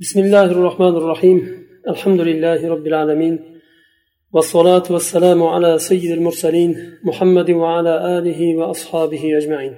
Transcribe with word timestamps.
بسم 0.00 0.20
الله 0.20 0.44
الرحمن 0.44 0.94
الرحيم 0.96 1.38
الحمد 1.88 2.20
لله 2.20 2.68
رب 2.68 2.86
العالمين 2.86 3.34
والصلاة 4.32 4.82
والسلام 4.90 5.42
على 5.42 5.78
سيد 5.78 6.10
المرسلين 6.10 6.70
محمد 7.04 7.50
وعلى 7.50 8.18
آله 8.18 8.56
وأصحابه 8.56 9.22
أجمعين 9.38 9.74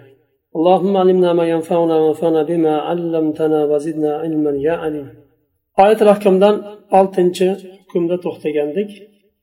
اللهم 0.56 0.96
علمنا 0.96 1.32
ما 1.32 1.44
ينفعنا 1.48 1.96
وانفعنا 2.02 2.42
بما 2.42 2.74
علمتنا 2.88 3.64
وزدنا 3.70 4.10
علما 4.22 4.52
يا 4.66 4.72
عليم 4.82 5.08
آية 5.78 6.00
الأحكام 6.04 6.38
دان 6.42 6.54
altıncı 6.90 7.48
hükümde 7.82 8.16
toxtagandik 8.24 8.90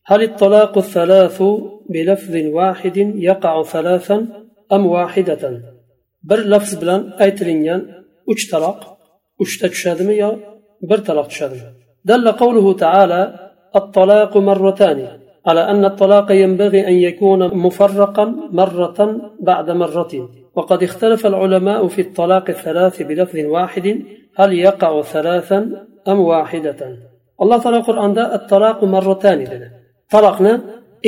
هل 0.09 0.21
الطلاق 0.29 0.73
الثلاث 0.85 1.37
بلفظ 1.93 2.35
واحد 2.57 2.97
يقع 3.29 3.63
ثلاثا 3.63 4.17
أم 4.75 4.83
واحدة 4.85 5.43
bir 6.29 6.39
lafz 6.51 6.81
bilan 6.81 7.01
aytilingan 7.19 7.81
uch 8.31 8.43
taloq 8.51 8.79
uchta 9.43 9.67
tushadimi 9.73 10.15
yo 10.23 10.29
taloq 11.07 11.27
tushadimi 11.31 11.85
دل 12.11 12.31
قوله 12.31 12.73
تعالى 12.73 13.21
الطلاق 13.75 14.37
مرتان 14.37 14.99
على 15.47 15.61
أن 15.71 15.85
الطلاق 15.85 16.31
ينبغي 16.31 16.87
أن 16.87 16.93
يكون 16.93 17.41
مفرقا 17.65 18.25
مرة 18.51 18.99
بعد 19.39 19.67
مرة. 19.71 20.13
وقد 20.55 20.83
اختلف 20.83 21.25
العلماء 21.25 21.87
في 21.87 22.01
الطلاق 22.01 22.49
الثلاث 22.49 23.01
بلفظ 23.01 23.37
واحد 23.55 23.85
هل 24.39 24.53
يقع 24.53 25.01
ثلاثا 25.01 25.59
أم 26.07 26.19
واحدة? 26.19 26.79
الله 27.41 27.57
تعالى 27.63 27.77
القرآن 27.77 28.11
الطلاق 28.19 28.83
مرتان 28.83 29.39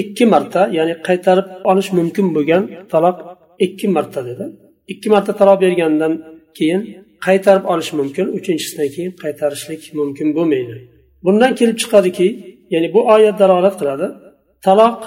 ikki 0.02 0.26
marta 0.34 0.62
ya'ni 0.78 0.94
qaytarib 1.08 1.48
olish 1.70 1.90
mumkin 1.98 2.26
bo'lgan 2.36 2.64
taloq 2.94 3.18
ikki 3.66 3.88
marta 3.96 4.20
dedi 4.30 4.46
ikki 4.94 5.08
marta 5.14 5.32
taloq 5.40 5.58
bergandan 5.66 6.14
keyin 6.58 6.82
qaytarib 7.27 7.65
olish 7.73 7.91
mumkin 7.99 8.27
uchinchisidan 8.39 8.89
keyin 8.95 9.13
qaytarishlik 9.23 9.83
mumkin 10.01 10.29
bo'lmaydi 10.37 10.75
bundan 11.25 11.53
kelib 11.59 11.77
chiqadiki 11.83 12.29
ya'ni 12.75 12.89
bu 12.95 13.01
oyat 13.15 13.37
dalolat 13.43 13.75
qiladi 13.81 14.07
taloq 14.67 14.99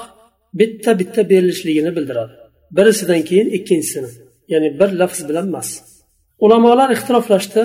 bitta 0.60 0.92
bitta 1.00 1.22
berilishligini 1.32 1.92
bildiradi 1.98 2.34
birisidan 2.78 3.22
keyin 3.30 3.48
ikkinchisini 3.58 4.10
ya'ni 4.54 4.70
bir 4.80 4.90
lafz 5.02 5.20
bilan 5.30 5.46
emas 5.52 5.70
ulamolar 6.46 6.90
ixtiroflashdi 6.96 7.62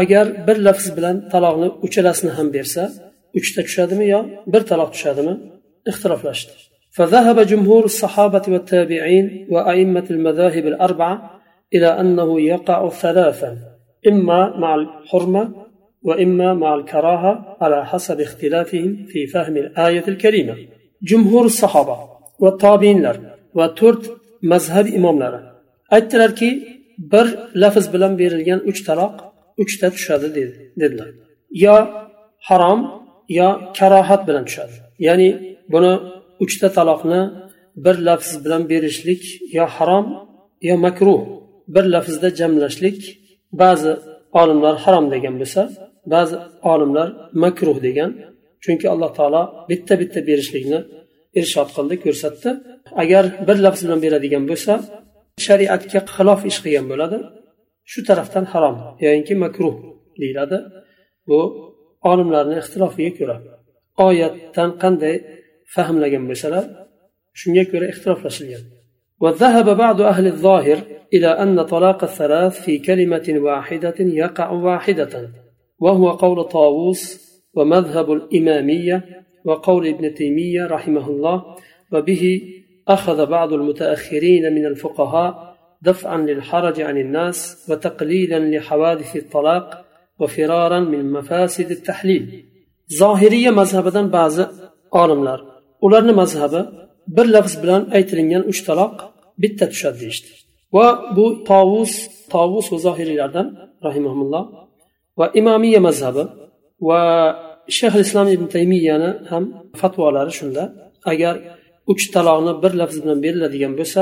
agar 0.00 0.26
bir 0.46 0.56
lafz 0.66 0.86
bilan 0.96 1.16
taloqni 1.32 1.68
uchalasini 1.86 2.32
ham 2.38 2.48
bersa 2.56 2.82
uchta 3.38 3.60
tushadimi 3.66 4.06
yo 4.14 4.20
bir 4.52 4.62
taloq 4.70 4.90
tushadimi 4.94 5.34
ixtiroflashdi 5.90 6.54
فذهب 6.98 7.38
جمهور 7.52 7.84
الصحابة 7.84 8.42
والتابعين 8.48 9.26
وأئمة 9.50 10.06
المذاهب 10.10 10.66
الأربعة 10.66 11.40
إلى 11.74 11.86
أنه 11.86 12.40
يقع 12.40 12.88
ثلاثا 12.88 13.65
إما 14.10 14.40
مع 14.62 14.74
الحرمة 14.74 15.42
وإما 16.02 16.54
مع 16.54 16.74
الكراهة 16.74 17.56
على 17.60 17.86
حسب 17.86 18.20
اختلافهم 18.20 19.06
في 19.10 19.26
فهم 19.26 19.56
الآية 19.56 20.04
الكريمة 20.08 20.54
جمهور 21.02 21.44
الصحابة 21.44 21.96
والتابعين 22.42 23.02
لر 23.02 23.16
وترد 23.54 24.06
مذهب 24.42 24.86
إمام 24.86 25.18
لر 25.22 25.52
aytdilarki 25.96 26.48
bir 26.98 27.26
lafz 27.54 27.92
bilan 27.94 28.12
berilgan 28.18 28.60
uch 28.70 28.80
taloq 28.88 29.14
uchta 29.62 29.86
tushadi 29.94 30.28
dedilar 30.80 31.08
yo 31.64 31.76
harom 32.48 32.80
yo 33.38 33.48
karohat 33.78 34.22
bilan 34.28 34.44
tushadi 34.48 34.74
ya'ni 35.06 35.28
buni 35.72 35.92
uchta 36.44 36.68
taloqni 36.76 37.20
bir 37.84 37.96
lafz 38.08 38.30
bilan 38.44 38.62
berishlik 38.70 39.22
yo 39.58 39.64
harom 39.76 40.06
yo 40.68 40.76
makruh 40.86 41.22
bir 41.74 41.84
lafzda 41.94 42.28
jamlashlik 42.40 42.98
ba'zi 43.62 43.92
olimlar 44.40 44.74
harom 44.84 45.06
degan 45.14 45.34
bo'lsa 45.40 45.62
ba'zi 46.14 46.36
olimlar 46.72 47.08
makruh 47.44 47.78
degan 47.86 48.10
chunki 48.64 48.86
alloh 48.94 49.10
taolo 49.18 49.42
bitta 49.70 49.94
bitta 50.02 50.20
berishlikni 50.28 50.78
irshod 51.38 51.68
qildi 51.76 51.94
ko'rsatdi 52.04 52.50
agar 53.02 53.24
bir 53.48 53.56
lafz 53.64 53.80
bilan 53.84 54.00
beradigan 54.04 54.44
bo'lsa 54.50 54.72
shariatga 55.46 56.00
xilof 56.16 56.40
ish 56.50 56.58
qilgan 56.64 56.86
bo'ladi 56.92 57.18
shu 57.92 58.00
tarafdan 58.08 58.44
harom 58.52 58.76
yoyinki 59.04 59.34
makruh 59.44 59.76
deyiladi 60.20 60.58
bu 61.28 61.38
olimlarni 62.10 62.54
ixtilofiga 62.62 63.12
ko'ra 63.18 63.36
oyatdan 64.06 64.70
qanday 64.82 65.14
fahmlagan 65.74 66.24
bo'lsalar 66.30 66.64
shunga 67.40 67.64
ko'ra 67.72 67.86
ixtiroflashilgan 67.92 68.64
وذهب 69.22 69.76
بعض 69.84 69.98
أهل 70.12 70.26
الظاهر 70.26 70.78
إلى 71.13 71.27
أن 71.27 71.61
طلاق 71.61 72.03
الثلاث 72.03 72.61
في 72.61 72.79
كلمة 72.79 73.33
واحدة 73.37 73.95
يقع 73.99 74.49
واحدة 74.51 75.29
وهو 75.79 76.09
قول 76.09 76.43
طاووس 76.43 77.27
ومذهب 77.53 78.11
الإمامية 78.11 79.05
وقول 79.45 79.87
ابن 79.87 80.13
تيمية 80.13 80.65
رحمه 80.65 81.09
الله 81.09 81.55
وبه 81.91 82.41
أخذ 82.87 83.25
بعض 83.25 83.53
المتأخرين 83.53 84.53
من 84.53 84.65
الفقهاء 84.65 85.57
دفعا 85.81 86.17
للحرج 86.17 86.81
عن 86.81 86.97
الناس 86.97 87.67
وتقليلا 87.69 88.39
لحوادث 88.39 89.15
الطلاق 89.15 89.85
وفرارا 90.19 90.79
من 90.79 91.11
مفاسد 91.11 91.71
التحليل. 91.71 92.45
ظاهرية 92.99 93.49
مذهبا 93.49 94.01
بعض 94.01 94.31
olimlar 94.91 95.41
ularni 95.81 96.11
mazhabi 96.11 96.61
bir 97.07 97.25
lafz 97.25 97.63
bilan 97.63 97.89
aytilingan 97.97 98.43
uch 98.51 98.59
taloq 98.67 98.95
bitta 99.41 99.65
tushadi 99.71 99.97
deyishdi 100.03 100.46
va 100.75 100.87
bu 101.15 101.25
tovus 101.49 101.93
tovus 102.33 102.65
va 102.73 102.77
zohiriylardan 102.87 103.47
rahimahulloh 103.87 104.43
va 105.19 105.25
imomiya 105.39 105.81
mazhabi 105.87 106.23
va 106.87 107.01
shayx 107.77 107.95
islom 108.05 108.27
ibn 108.35 108.45
taymiyani 108.55 109.09
ham 109.31 109.43
fatvolari 109.79 110.33
shunda. 110.39 110.63
Agar 111.11 111.35
uch 111.91 112.03
taloqni 112.15 112.53
bir 112.63 112.71
lafz 112.79 112.97
bilan 113.03 113.19
beriladigan 113.25 113.73
bo'lsa 113.79 114.01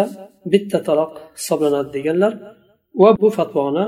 bitta 0.54 0.78
taloq 0.88 1.12
hisoblanadi 1.38 1.90
deganlar 1.98 2.34
va 3.02 3.10
bu 3.22 3.28
fatvoni 3.38 3.86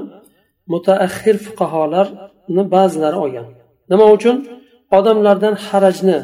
mutaahhir 0.73 1.35
fuqarolarni 1.45 2.63
ba'zilari 2.75 3.17
olgan. 3.25 3.47
Nima 3.91 4.05
uchun? 4.17 4.37
Odamlardan 4.97 5.55
harajni 5.67 6.17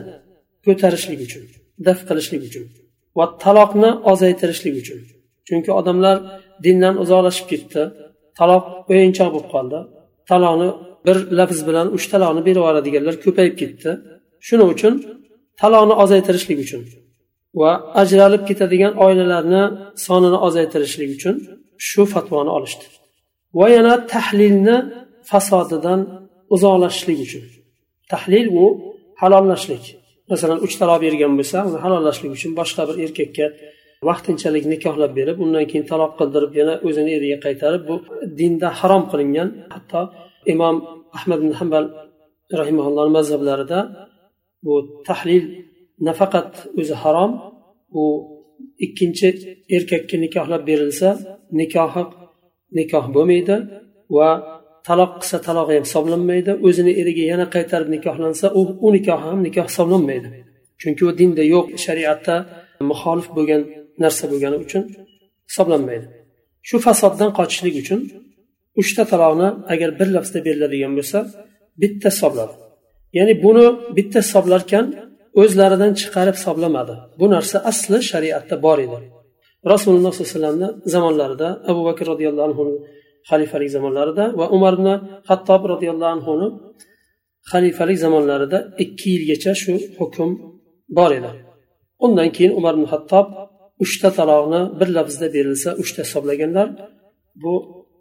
ko'tarishlik 0.66 1.20
uchun 1.28 1.44
daf 1.88 2.00
qilishlik 2.08 2.42
uchun 2.50 2.66
va 3.18 3.26
taloqni 3.44 3.90
ozaytirishlik 4.12 4.76
uchun. 4.82 5.00
Chunki 5.48 5.72
odamlar 5.80 6.18
dindan 6.66 6.96
uzoqlashib 7.04 7.46
ketdi. 7.52 7.82
Taloq 8.40 8.64
o'yinchoq 8.92 9.30
bo'lib 9.36 9.50
qoldi. 9.56 9.80
Taloqni 10.30 10.68
bir 11.08 11.18
lafz 11.40 11.60
bilan 11.68 11.88
uch 11.96 12.06
taloqni 12.14 12.42
berib 12.48 12.62
yuboradiganlar 12.62 13.16
ko'payib 13.26 13.56
ketdi. 13.62 13.90
Shuning 14.48 14.70
uchun 14.76 14.94
taloqni 15.62 15.94
ozaytirishlik 16.04 16.60
uchun 16.66 16.82
va 17.62 17.72
ajralib 18.02 18.44
ketadigan 18.50 18.94
oilalarni 19.06 19.64
sonini 20.06 20.40
ozaytirishlik 20.48 21.10
uchun 21.18 21.36
shu 21.88 22.02
fatvoni 22.14 22.52
olishdi. 22.58 22.86
Va 23.60 23.68
yana 23.76 23.94
tahlilni 24.14 24.78
fasodidan 25.30 26.00
uzoqlashishlik 26.56 27.20
uchun. 27.26 27.44
Tahlil 28.12 28.48
u 28.64 28.66
halollashlik 29.22 29.84
masalan 30.32 30.60
uch 30.66 30.76
taloq 30.82 31.00
bergan 31.06 31.34
bo'lsa 31.40 31.58
uni 31.68 31.80
halollashlik 31.86 32.32
uchun 32.38 32.52
boshqa 32.60 32.82
bir 32.90 32.96
erkakka 33.06 33.46
vaqtinchalik 34.10 34.66
nikohlab 34.74 35.12
berib 35.20 35.38
undan 35.44 35.66
keyin 35.70 35.86
taloq 35.92 36.12
qildirib 36.20 36.52
yana 36.60 36.74
o'zini 36.88 37.12
eriga 37.18 37.38
qaytarib 37.46 37.84
bu 37.90 37.96
dinda 38.40 38.68
harom 38.80 39.04
qilingan. 39.12 39.50
Hatto 39.74 40.02
imom 40.54 40.76
ahmad 41.18 41.40
ibn 41.44 41.52
hambal 41.60 41.86
rahimaulloh 42.60 43.08
mazhablarida 43.18 43.80
bu 44.66 44.74
tahlil 45.08 45.44
nafaqat 46.08 46.50
o'zi 46.80 46.96
harom 47.04 47.32
u 48.02 48.04
ikkinchi 48.86 49.28
erkakka 49.76 50.16
nikohlab 50.26 50.62
berilsa 50.70 51.10
nikohi 51.60 52.04
nikoh 52.78 53.06
bo'lmaydi 53.16 53.56
va 54.18 54.30
taloq 54.88 55.12
qilsa 55.22 55.38
talog'i 55.48 55.74
ham 55.78 55.86
hisoblanmaydi 55.88 56.52
o'zini 56.68 56.92
eriga 57.02 57.24
yana 57.32 57.46
qaytarib 57.56 57.90
nikohlansa 57.96 58.46
u 58.60 58.62
u 58.86 58.88
nikohi 58.98 59.26
ham 59.32 59.40
nikoh 59.48 59.66
hisoblanmaydi. 59.72 60.30
Chunki 60.82 61.04
u 61.10 61.12
dinda 61.20 61.44
yo'q 61.54 61.68
shariatda 61.86 62.36
muxolif 62.90 63.28
bo'lgan 63.36 63.62
narsa 64.04 64.24
bo'lgani 64.32 64.58
uchun 64.66 64.84
hisoblanmaydi. 65.50 66.08
Shu 66.68 66.76
fasoddan 66.86 67.30
qochishlik 67.40 67.76
uchun 67.84 68.00
uchta 68.82 69.04
taloqni 69.12 69.50
agar 69.74 69.90
bir 70.00 70.08
lafzda 70.16 70.40
beriladigan 70.48 70.94
bo'lsa 70.98 71.18
bitta 71.82 72.10
hisobladi 72.14 72.54
ya'ni 73.18 73.34
buni 73.46 73.66
bitta 73.98 74.20
hisoblarkan 74.26 74.86
o'zlaridan 75.42 75.92
chiqarib 76.02 76.36
hisoblamadi. 76.40 76.94
Bu 77.20 77.26
narsa 77.36 77.58
asli 77.72 78.00
shariatda 78.12 78.56
bor 78.66 78.78
edi. 78.86 78.98
Rasululloh 79.74 80.12
sollallohu 80.14 80.30
alayhi 80.30 80.38
vasallamni 80.38 80.70
zamonlarida 80.94 81.48
abu 81.72 81.82
bakr 81.90 82.06
roziyallohu 82.12 82.46
anhu 82.50 82.66
xalifalik 83.30 83.70
zamonlarida 83.76 84.26
va 84.40 84.46
umar 84.58 84.74
ibn 84.78 84.88
hattob 85.30 85.62
roziyallohu 85.74 86.12
anhuni 86.16 86.48
xalifalik 87.52 87.98
zamonlarida 88.06 88.58
ikki 88.84 89.08
yilgacha 89.14 89.54
shu 89.64 89.74
hukm 90.00 90.30
bor 90.98 91.12
edi. 91.20 91.32
Undan 92.06 92.30
keyin 92.36 92.54
umar 92.60 92.74
ibn 92.78 92.86
hattob 92.94 93.26
uchta 93.85 94.09
taloqni 94.19 94.61
bir 94.81 94.89
lafzda 94.97 95.27
berilsa 95.35 95.71
uchta 95.83 96.01
hisoblaganlar 96.07 96.69
bu 97.43 97.53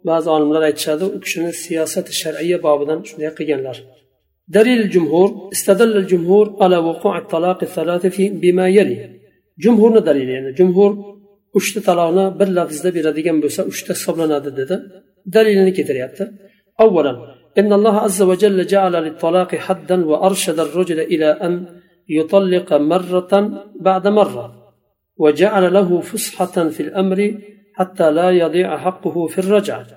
ba'zi 0.08 0.28
olimlar 0.36 0.62
aytishadi 0.68 1.04
u 1.16 1.18
kishini 1.24 1.52
siyosati 1.64 2.12
shar'iya 2.22 2.58
bobidan 2.66 2.98
shunday 3.08 3.30
qilganlar 3.40 3.78
دليل 4.58 4.78
الجمهور 4.86 5.28
استدل 5.54 5.92
الجمهور 6.02 6.46
على 6.62 6.78
وقوع 6.88 7.14
الطلاق 7.22 7.58
الثلاثة 7.68 8.08
في 8.16 8.24
بما 8.42 8.66
يلي 8.78 8.98
جمهور 9.64 9.90
دليل 10.08 10.28
يعني 10.36 10.50
جمهور 10.60 10.90
uchta 11.58 11.80
taloqni 11.88 12.24
bir 12.38 12.48
lafzda 12.58 12.88
beradigan 12.96 13.36
bo'lsa 13.44 13.60
uchta 13.72 13.92
hisoblanadi 13.96 14.50
dedi 14.60 14.74
dalilini 15.34 15.72
keltiryapti 15.78 16.24
أولا 16.84 17.12
إن 17.60 17.70
الله 17.78 17.96
عز 18.06 18.22
وجل 18.30 18.58
جعل 18.66 18.92
للطلاق 18.92 19.50
حدا 19.54 19.96
وأرشد 20.10 20.58
الرجل 20.66 21.00
إلى 21.00 21.28
أن 21.46 21.52
يطلق 22.08 22.72
مرة 22.72 23.32
بعد 23.80 24.04
مرة 24.08 24.44
وجعل 25.17 25.73
له 25.73 26.01
فسحة 26.01 26.69
في 26.69 26.79
الأمر 26.79 27.37
حتى 27.73 28.11
لا 28.11 28.31
يضيع 28.31 28.77
حقه 28.77 29.27
في 29.27 29.39
الرجعة. 29.39 29.87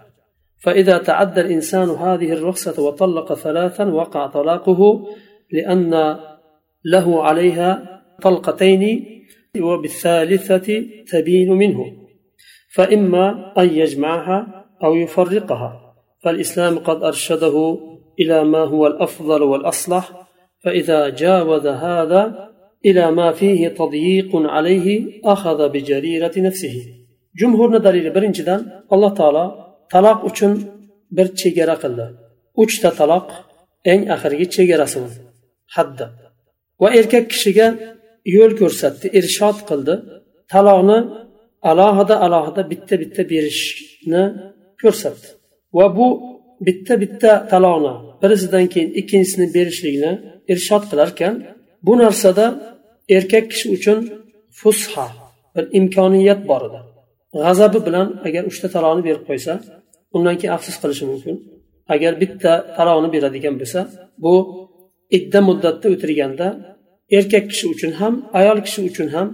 فإذا 0.62 0.98
تعدى 0.98 1.40
الإنسان 1.40 1.88
هذه 1.88 2.32
الرخصة 2.32 2.82
وطلق 2.82 3.34
ثلاثا 3.34 3.84
وقع 3.84 4.26
طلاقه 4.26 5.06
لأن 5.52 6.16
له 6.84 7.22
عليها 7.22 8.02
طلقتين 8.22 9.06
وبالثالثة 9.60 10.84
تبين 11.12 11.52
منه. 11.52 11.84
فإما 12.74 13.52
أن 13.58 13.68
يجمعها 13.68 14.66
أو 14.84 14.94
يفرقها. 14.94 15.94
فالإسلام 16.24 16.78
قد 16.78 17.02
أرشده 17.02 17.78
إلى 18.20 18.44
ما 18.44 18.58
هو 18.58 18.86
الأفضل 18.86 19.42
والأصلح. 19.42 20.26
فإذا 20.64 21.08
جاوز 21.08 21.66
هذا 21.66 22.45
إلى 22.85 23.11
ما 23.11 23.31
فيه 23.31 23.67
تضييق 23.67 24.31
عليه 24.35 24.87
أخذ 25.33 25.69
بجريرة 25.73 26.35
نفسه 26.37 26.75
جمهورنا 27.39 27.77
دليل 27.77 28.07
برنجدان 28.15 28.61
الله 28.93 29.09
تعالى 29.19 29.43
طلاق 29.91 30.19
uchun 30.29 30.51
bir 31.11 31.27
chegara 31.41 31.75
qildi 31.83 32.05
uchta 32.63 32.89
taloq 32.99 33.27
eng 33.91 34.01
oxirgi 34.15 34.45
chegarasi 34.55 34.99
haddi 35.75 36.05
va 36.81 36.87
erkak 36.99 37.25
kishiga 37.33 37.67
yo'l 38.35 38.51
ko'rsatdi 38.61 39.07
irshod 39.19 39.57
qildi 39.69 39.93
taloqni 40.53 40.99
alohida 41.71 42.15
alohida 42.25 42.61
bitta 42.71 42.93
bitta 43.01 43.21
berishni 43.31 44.23
ko'rsatdi 44.81 45.27
va 45.77 45.85
bu 45.97 46.07
bitta 46.67 46.93
bitta 47.03 47.31
taloqni 47.51 47.93
birisidan 48.21 48.65
keyin 48.73 48.89
ikkinchisini 48.99 49.47
berishlikni 49.55 50.11
irshod 50.53 50.83
qilarkan 50.91 51.33
bu 51.85 51.93
narsada 52.03 52.45
erkak 53.14 53.44
kishi 53.50 53.66
uchun 53.76 53.98
fusha 54.58 55.06
bir 55.54 55.64
imkoniyat 55.78 56.40
bor 56.50 56.62
edi. 56.68 56.80
G'azabi 57.44 57.80
bilan 57.86 58.08
agar 58.26 58.42
uchta 58.50 58.66
taloqni 58.74 59.02
berib 59.08 59.24
qo'ysa 59.28 59.52
undan 60.16 60.36
keyin 60.40 60.52
afsus 60.56 60.76
qilishi 60.82 61.04
mumkin. 61.10 61.36
Agar 61.94 62.12
bitta 62.22 62.52
taloqni 62.76 63.08
beradigan 63.14 63.54
bo'lsa 63.60 63.80
bu 64.24 64.34
idda 65.18 65.40
muddatda 65.48 65.86
o'tirganda 65.94 66.46
erkak 67.16 67.44
kishi 67.50 67.66
uchun 67.74 67.92
ham 68.00 68.14
ayol 68.40 68.58
kishi 68.66 68.80
uchun 68.90 69.08
ham 69.14 69.28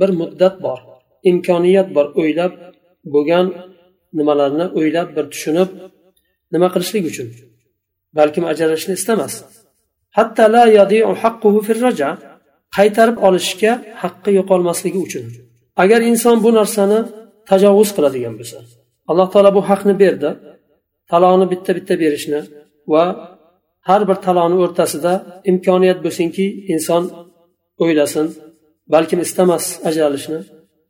bir 0.00 0.10
muddat 0.20 0.54
bor. 0.64 0.78
Imkoniyat 1.30 1.88
bor 1.96 2.06
o'ylab 2.20 2.52
bo'lgan 3.14 3.46
nimalarni 4.18 4.66
o'ylab 4.78 5.08
bir 5.16 5.24
tushunib 5.32 5.70
nima 6.52 6.68
qilishlik 6.74 7.04
uchun. 7.10 7.28
Balkim 8.18 8.44
ajralishni 8.52 8.94
istamas. 9.00 9.34
Hatto 10.16 10.44
la 10.54 10.62
qaytarib 12.76 13.16
olishga 13.26 13.72
haqqi 14.02 14.30
yo'qolmasligi 14.38 14.98
uchun. 15.06 15.24
Agar 15.82 16.00
inson 16.10 16.36
bu 16.44 16.50
narsani 16.58 16.98
tajovuz 17.50 17.90
qiladigan 17.96 18.34
bo'lsa 18.40 18.58
alloh 19.10 19.28
taolo 19.32 19.50
bu 19.56 19.62
haqni 19.70 19.94
berdi 20.02 20.30
taloqni 21.10 21.46
bitta 21.52 21.70
bitta 21.78 21.94
berishni 22.02 22.40
va 22.92 23.04
har 23.88 24.02
bir 24.08 24.16
taloqni 24.26 24.56
o'rtasida 24.64 25.12
imkoniyat 25.50 25.98
bo'lsinki 26.04 26.46
inson 26.74 27.02
o'ylasin 27.82 28.26
balkim 28.94 29.20
istamas 29.26 29.64
ajralishni 29.88 30.38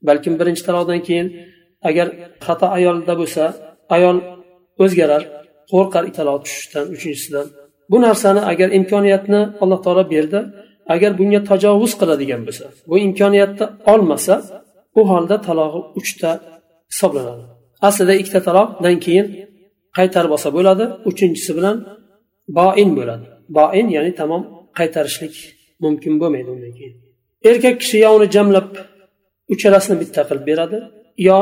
balkim 0.08 0.34
birinchi 0.40 0.62
taloqdan 0.69 1.00
keyin 1.08 1.26
agar 1.88 2.06
xato 2.46 2.67
ayolda 2.78 3.12
bo'lsa 3.20 3.44
ayol 3.96 4.17
o'zgarar 4.84 5.23
qo'rqar 5.73 6.05
taloq 6.19 6.38
tushishdan 6.44 6.84
uchinchisidan. 6.94 7.46
Bu 7.90 7.96
narsani 8.06 8.43
agar 8.52 8.69
imkoniyatni 8.78 9.40
alloh 9.62 9.81
taolo 9.84 10.05
berdi 10.14 10.40
agar 10.94 11.10
bunga 11.18 11.40
tajovuz 11.50 11.92
qiladigan 12.00 12.40
bo'lsa 12.46 12.64
bu 12.90 12.96
imkoniyatni 13.06 13.66
olmasa 13.92 14.34
u 14.98 15.00
holda 15.10 15.36
talog'i 15.48 15.80
uchta 16.00 16.30
hisoblanadi. 16.90 17.44
Aslida 17.88 18.14
ikkita 18.20 18.40
taloqdan 18.48 18.96
keyin 19.04 19.26
qaytarib 19.96 20.32
olsa 20.36 20.48
bo'ladi 20.56 20.84
uchinchisi 21.10 21.52
bilan 21.58 21.76
boin 22.58 22.90
bo'ladi. 22.98 23.26
Boin 23.58 23.86
ya'ni 23.96 24.12
tamom 24.20 24.42
qaytarishlik 24.78 25.34
mumkin 25.84 26.12
bo'lmaydi 26.20 26.48
undan 26.54 26.72
keyin. 26.78 26.94
Erkak 27.50 27.76
kishi 27.82 27.96
yo 28.04 28.10
uni 28.16 28.26
jamlab 28.36 28.70
uchalasini 29.52 29.96
bitta 30.02 30.22
qilib 30.28 30.44
beradi 30.50 30.78
yo 31.28 31.38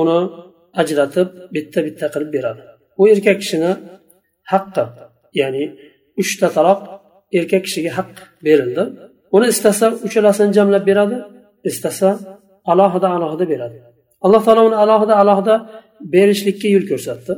uni 0.00 0.18
ajratib 0.80 1.28
bitta 1.54 1.78
bitta 1.86 2.06
qilib 2.14 2.30
beradi. 2.36 2.62
U 3.00 3.02
erkak 3.12 3.36
kishini 3.42 3.72
haqqi 4.52 4.84
ya'ni 5.40 5.64
uchta 6.22 6.46
taloq 6.56 6.80
erkak 7.38 7.62
kishiga 7.66 7.90
haq 7.98 8.10
berildi. 8.46 8.82
Uni 9.36 9.46
istasa 9.54 9.86
uchalasini 10.06 10.52
jamlab 10.58 10.84
beradi 10.90 11.16
istasa 11.70 12.08
alohida 12.72 13.08
alohida 13.16 13.44
beradi. 13.52 13.78
Alloh 14.24 14.42
taolo 14.46 14.62
uni 14.70 14.76
alohida 14.84 15.14
alohida 15.22 15.54
berishlikka 16.14 16.68
yo'l 16.74 16.84
ko'rsatdi 16.90 17.32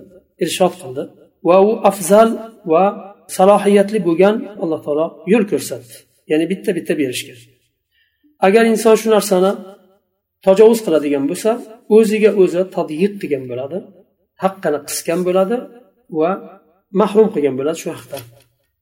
irshod 0.45 0.75
qildi. 0.81 1.03
Va 1.49 1.57
u 1.69 1.71
afzal 1.91 2.29
va 2.73 2.85
salohiyatli 3.37 3.99
bo'lgan 4.09 4.37
alloh 4.63 4.81
taolo 4.87 5.07
yo'l 5.33 5.45
ko'rsatdi. 5.53 5.95
Ya'ni 6.31 6.45
bitta 6.53 6.71
bitta 6.79 6.93
berishga. 7.01 7.35
Agar 8.47 8.65
inson 8.73 8.95
shu 9.01 9.09
narsani 9.17 9.53
tajovuz 10.47 10.81
qiladigan 10.87 11.25
bo'lsa 11.31 11.51
o'ziga 11.97 12.31
o'zi 12.43 12.63
tadyiq 12.77 13.13
qilgan 13.21 13.45
bo'ladi 13.51 13.79
haqqini 14.43 14.79
qisgan 14.89 15.21
bo'ladi 15.29 15.57
va 16.21 16.31
mahrum 17.01 17.29
qilgan 17.35 17.55
bo'ladi 17.59 17.79
shu 17.83 17.91
haqdan 17.97 18.23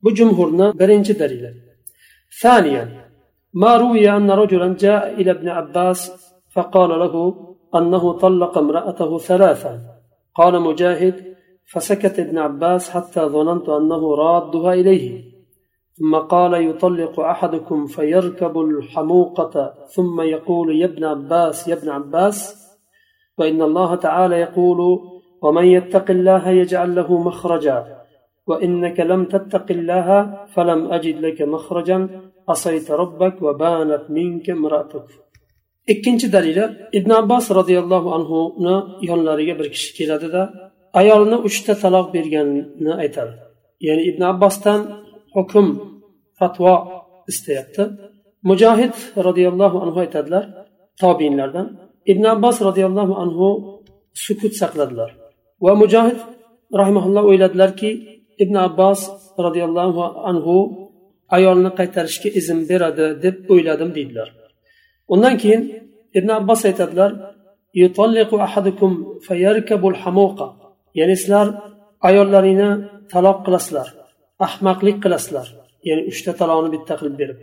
bu 0.02 0.08
jumhurni 0.18 0.66
birinchi 0.80 1.14
dalili 1.22 1.50
ثانيا 2.42 2.84
ما 3.54 3.76
روي 3.76 4.10
أن 4.10 4.30
رجلا 4.30 4.74
جاء 4.74 5.20
إلى 5.20 5.30
ابن 5.30 5.48
عباس 5.48 6.12
فقال 6.54 6.90
له 6.90 7.14
أنه 7.74 8.12
طلق 8.12 8.58
امرأته 8.58 9.18
ثلاثا 9.18 9.80
قال 10.34 10.60
مجاهد 10.60 11.34
فسكت 11.72 12.18
ابن 12.18 12.38
عباس 12.38 12.90
حتى 12.90 13.20
ظننت 13.20 13.68
أنه 13.68 14.14
رادها 14.14 14.72
إليه 14.72 15.24
ثم 15.98 16.16
قال 16.16 16.68
يطلق 16.68 17.20
أحدكم 17.20 17.86
فيركب 17.86 18.58
الحموقة 18.60 19.74
ثم 19.94 20.20
يقول 20.20 20.80
يا 20.80 20.86
ابن 20.86 21.04
عباس 21.04 21.68
يا 21.68 21.74
ابن 21.74 21.88
عباس 21.88 22.38
وإن 23.38 23.62
الله 23.62 23.94
تعالى 23.94 24.36
يقول 24.40 25.00
ومن 25.42 25.64
يتق 25.64 26.10
الله 26.10 26.48
يجعل 26.48 26.94
له 26.94 27.18
مخرجا 27.18 27.97
وإنك 28.49 28.97
لم 29.11 29.21
تتق 29.33 29.67
الله 29.77 30.07
فلم 30.53 30.81
أجد 30.95 31.17
لك 31.25 31.39
مخرجا 31.53 31.97
عصيت 32.49 32.87
ربك 33.01 33.35
وبانت 33.45 34.03
منك 34.15 34.49
امرأتك 34.49 35.07
ikkinchi 35.91 36.27
dalili 36.35 36.65
ibn 36.97 37.11
abbos 37.21 37.45
roziyallohu 37.59 38.09
anhuni 38.17 38.75
yonlariga 39.09 39.53
bir 39.59 39.67
kishi 39.73 39.89
keladida 39.97 40.41
ayolni 40.99 41.37
uchta 41.47 41.73
taloq 41.83 42.07
berganini 42.15 42.93
aytadi 43.03 43.33
ya'ni 43.87 44.03
ibn 44.09 44.21
abbosdan 44.31 44.79
hukm 45.35 45.65
fatvo 46.39 46.73
istayapti 47.31 47.83
mujohid 48.49 48.95
roziyallohu 49.27 49.77
anhu 49.83 49.97
aytadilar 50.03 50.43
tobinlardan 51.01 51.67
ibn 52.11 52.23
abbos 52.33 52.57
roziyallohu 52.67 53.13
anhu 53.23 53.47
sukut 54.25 54.53
saqladilar 54.61 55.09
va 55.65 55.71
mujohid 55.81 56.19
rahimaulloh 56.79 57.23
o'yladilarki 57.29 57.89
ibn 58.42 58.54
abbos 58.66 59.00
roziyallohu 59.44 60.02
anhu 60.30 60.56
ayolni 61.36 61.70
qaytarishga 61.78 62.28
izn 62.40 62.58
beradi 62.70 63.06
deb 63.24 63.36
o'yladim 63.52 63.90
deydilar. 63.96 64.28
Undan 65.12 65.34
keyin 65.42 65.62
ibn 66.18 66.30
abbos 66.38 66.60
aytadilar 66.68 67.10
ya'ni 70.98 71.16
sizlar 71.20 71.46
ayollaringni 72.08 72.70
taloq 73.12 73.38
qilasizlar 73.46 73.88
ahmoqlik 74.46 74.96
qilasizlar. 75.04 75.46
Ya'ni 75.88 76.02
uchta 76.10 76.32
taloqni 76.40 76.68
bitta 76.74 76.94
qilib 77.00 77.16
berib. 77.20 77.38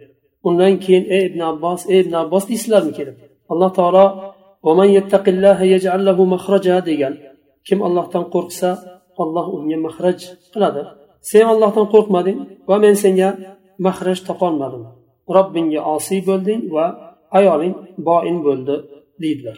Undan 0.47 0.73
keyin 0.83 1.03
ey 1.15 1.23
ibn 1.29 1.41
abbos 1.51 1.81
ey 1.93 1.99
ibn 2.03 2.13
abbos 2.23 2.43
deysizlarmi 2.49 2.93
kelib? 2.99 3.17
Alloh 3.51 3.71
taolo 3.77 4.05
degan. 6.89 7.13
Kim 7.67 7.79
allohdan 7.87 8.25
qo'rqsa 8.33 8.69
olloh 9.23 9.45
unga 9.57 9.77
mahraj 9.87 10.19
qiladi. 10.53 10.83
Sen 11.29 11.45
ollohdan 11.53 11.85
qo'rqmading 11.93 12.39
va 12.69 12.75
men 12.83 12.95
senga 13.03 13.29
mahraj 13.85 14.17
topolmadim. 14.27 14.83
Robbingga 15.37 15.81
osiy 15.95 16.21
bo'lding 16.29 16.61
va 16.75 16.85
ayoling 17.39 17.73
boin 18.07 18.37
bo'ldi 18.45 18.75
deydilar. 19.21 19.57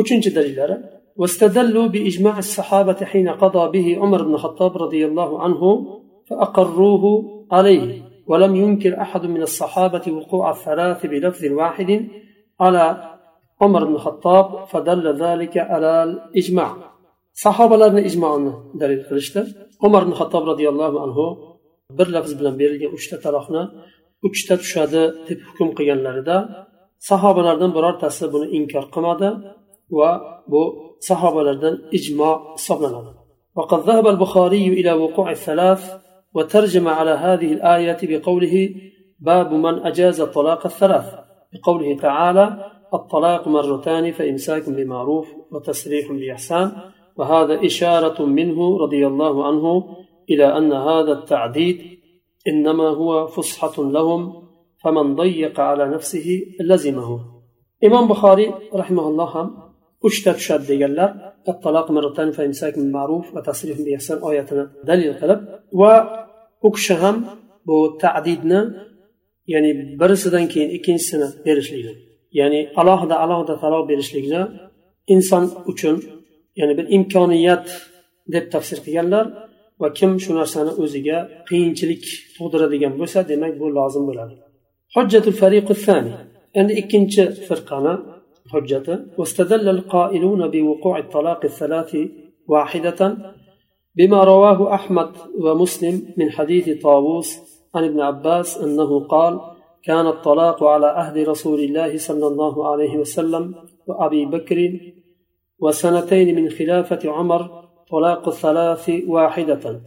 Uchinchi 0.00 0.30
dalillari 0.36 0.76
واستدلوا 1.20 1.86
بإجماع 1.86 2.38
الصحابة 2.38 3.04
حين 3.04 3.28
قضى 3.28 3.64
به 3.78 3.98
عمر 4.02 4.22
بن 4.22 4.34
الخطاب 4.34 4.76
رضي 4.76 5.06
الله 5.06 5.42
عنه 5.42 5.86
فأقروه 6.28 7.04
عليه 7.52 8.02
ولم 8.26 8.56
ينكر 8.56 9.00
أحد 9.00 9.26
من 9.26 9.42
الصحابة 9.42 10.12
وقوع 10.12 10.50
الثلاث 10.50 11.06
بلفظ 11.06 11.44
واحد 11.44 12.08
على 12.60 13.16
عمر 13.60 13.84
بن 13.84 13.94
الخطاب 13.94 14.64
فدل 14.64 15.14
ذلك 15.14 15.58
على 15.58 16.02
الإجماع 16.02 16.76
sahobalarni 17.43 18.01
ijmoini 18.09 18.53
dalil 18.81 19.01
qilishdi 19.07 19.41
umar 19.87 20.01
ibn 20.05 20.13
hattob 20.19 20.43
roziyallohu 20.51 20.97
anhu 21.05 21.25
bir 21.97 22.07
lafz 22.15 22.31
bilan 22.39 22.55
berilgan 22.61 22.91
uchta 22.97 23.17
taloqni 23.25 23.63
uchta 24.27 24.53
tushadi 24.61 25.01
deb 25.27 25.39
hukm 25.47 25.69
qilganlarida 25.77 26.37
sahobalardan 27.09 27.71
birortasi 27.77 28.25
buni 28.33 28.47
inkor 28.57 28.85
qilmadi 28.93 29.29
va 29.97 30.11
bu 30.51 30.61
sahobalardan 31.09 31.75
ijmo 31.97 32.31
hisoblanadi 32.57 33.11
وقد 33.59 33.79
ذهب 33.89 34.07
البخاري 34.07 34.67
إلى 34.79 34.91
وقوع 34.93 35.31
الثلاث 35.31 35.81
وترجم 36.35 36.85
على 36.87 37.11
هذه 37.25 37.49
الآية 37.57 37.97
بقوله 38.03 38.55
باب 39.19 39.53
من 39.65 39.75
أجاز 39.89 40.17
الطلاق 40.21 40.65
الثلاث 40.65 41.07
بقوله 41.53 41.97
تعالى 41.97 42.45
الطلاق 42.93 43.47
مرتان 43.47 44.05
فإمساك 44.11 44.69
بمعروف 44.69 45.27
وتسريح 45.51 46.11
بإحسان 46.11 46.71
وهذا 47.16 47.66
إشارة 47.66 48.24
منه 48.24 48.78
رضي 48.78 49.06
الله 49.06 49.46
عنه 49.46 49.96
إلى 50.30 50.58
أن 50.58 50.72
هذا 50.72 51.12
التعديد 51.12 51.78
إنما 52.48 52.88
هو 52.88 53.26
فصحة 53.26 53.76
لهم 53.78 54.42
فمن 54.84 55.16
ضيق 55.16 55.60
على 55.60 55.88
نفسه 55.88 56.42
لزمه. 56.60 57.20
إمام 57.84 58.08
بخاري 58.08 58.54
رحمه 58.74 59.08
الله 59.08 59.50
أشتد 60.04 60.36
شد 60.36 60.70
يقلر 60.70 61.14
الطلاق 61.48 61.90
مرتين 61.90 62.30
فإمساك 62.30 62.78
من 62.78 62.92
معروف 62.92 63.36
وتصريف 63.36 63.78
بإحسان 63.84 64.18
آياتنا 64.30 64.70
دليل 64.84 65.12
قلب 65.20 65.40
وأكشهم 65.72 67.24
بتعديدنا 67.66 68.90
ya'ni 69.50 70.00
birisidan 70.00 70.48
keyin 70.52 70.70
ikkinchisini 70.76 71.28
berishligi 71.46 71.92
ya'ni 72.38 72.60
alohida 72.80 73.16
alohida 73.24 73.54
taloq 73.62 73.84
berishlikni 73.90 74.42
إنسان 75.14 75.44
uchun 75.70 75.96
ya'ni 76.59 76.73
bir 76.77 76.85
imkoniyat 76.97 77.65
deb 78.33 78.45
tafsir 78.53 78.77
qilganlar 78.85 79.25
va 79.81 79.87
kim 79.97 80.11
shu 80.23 80.31
narsani 80.39 80.71
o'ziga 80.83 81.17
qiyinchilik 81.47 82.03
tug'diradigan 82.35 82.93
bo'lsa 82.99 83.19
demak 83.31 83.53
bu 83.61 83.65
lozim 83.77 84.03
bo'ladi 84.09 84.35
hujjatul 84.95 85.37
fariqu 85.41 85.73
thani 85.85 86.11
endi 86.59 86.73
ikkinchi 86.81 87.23
firqani 87.47 87.93
hujjati 88.53 88.95
واستدل 89.19 89.67
القائلون 89.77 90.41
بوقوع 90.53 90.95
الطلاق 91.05 91.41
الثلاث 91.51 91.91
واحدة 92.53 93.01
بما 93.97 94.19
رواه 94.23 94.59
أحمد 94.77 95.11
ومسلم 95.43 95.95
من 96.19 96.27
حديث 96.37 96.65
طاووس 96.85 97.29
عن 97.75 97.83
ابن 97.89 97.99
عباس 98.09 98.57
أنه 98.65 98.91
قال 99.13 99.33
كان 99.87 100.07
الطلاق 100.15 100.63
على 100.63 100.87
عهد 100.99 101.17
رسول 101.31 101.59
الله 101.59 101.91
صلى 101.97 102.27
الله 102.31 102.55
عليه 102.69 102.93
وسلم 102.97 103.43
وأبي 103.87 104.25
بكر 104.25 104.57
وسنتين 105.59 106.35
من 106.35 106.49
خلافة 106.49 107.11
عمر 107.11 107.41
طلاق 107.91 108.27
الثلاث 108.27 108.91
واحدة 109.07 109.81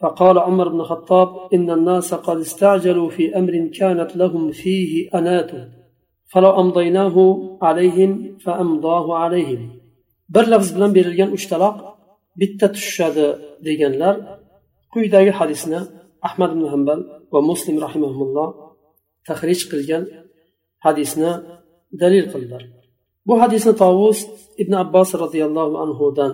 فقال 0.00 0.38
عمر 0.38 0.68
بن 0.68 0.80
الخطاب 0.80 1.28
إن 1.54 1.70
الناس 1.70 2.14
قد 2.14 2.38
استعجلوا 2.38 3.10
في 3.10 3.38
أمر 3.38 3.70
كانت 3.78 4.16
لهم 4.16 4.52
فيه 4.52 5.10
أنات 5.14 5.50
فلو 6.24 6.60
أمضيناه 6.60 7.16
عليهم 7.62 8.38
فأمضاه 8.44 9.16
عليهم 9.16 9.84
bir 10.34 10.46
lafz 10.52 10.68
bilan 10.76 10.94
berilgan 10.94 11.30
uch 11.36 11.44
taloq 11.52 11.76
bitta 12.40 12.66
tushadi 12.76 13.26
deganlar 13.66 14.14
quyidagi 14.92 15.32
hadisni 15.40 15.80
ahmad 16.28 16.50
ibn 16.56 16.64
hambal 16.72 17.00
va 17.32 17.40
muslim 17.50 17.76
rahimaulloh 17.86 18.48
tahrij 19.28 19.60
qilgan 19.70 20.02
hadisni 20.86 21.32
dalil 22.02 22.24
qildilar 22.32 22.62
Bu 23.29 23.35
hadisni 23.41 23.73
tovus 23.81 24.19
ibn 24.61 24.73
abbos 24.83 25.09
roziyallohu 25.23 25.75
anhudan 25.83 26.31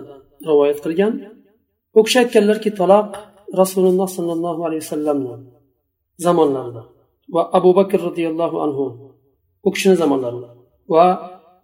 rivoyat 0.48 0.78
qilgan. 0.84 1.12
U 1.98 2.00
kishi 2.06 2.18
aytganlarki 2.22 2.70
taloq 2.80 3.10
rasululloh 3.60 4.08
sollallohu 4.16 4.60
alayhi 4.66 4.82
vasallamni 4.84 5.34
zamonlarida 6.24 6.82
va 7.34 7.42
abu 7.58 7.70
bakr 7.78 7.98
roziyallohu 8.08 8.56
anhu 8.66 8.84
u 9.66 9.68
kishini 9.74 9.96
zamonlarida 10.02 10.48
va 10.94 11.04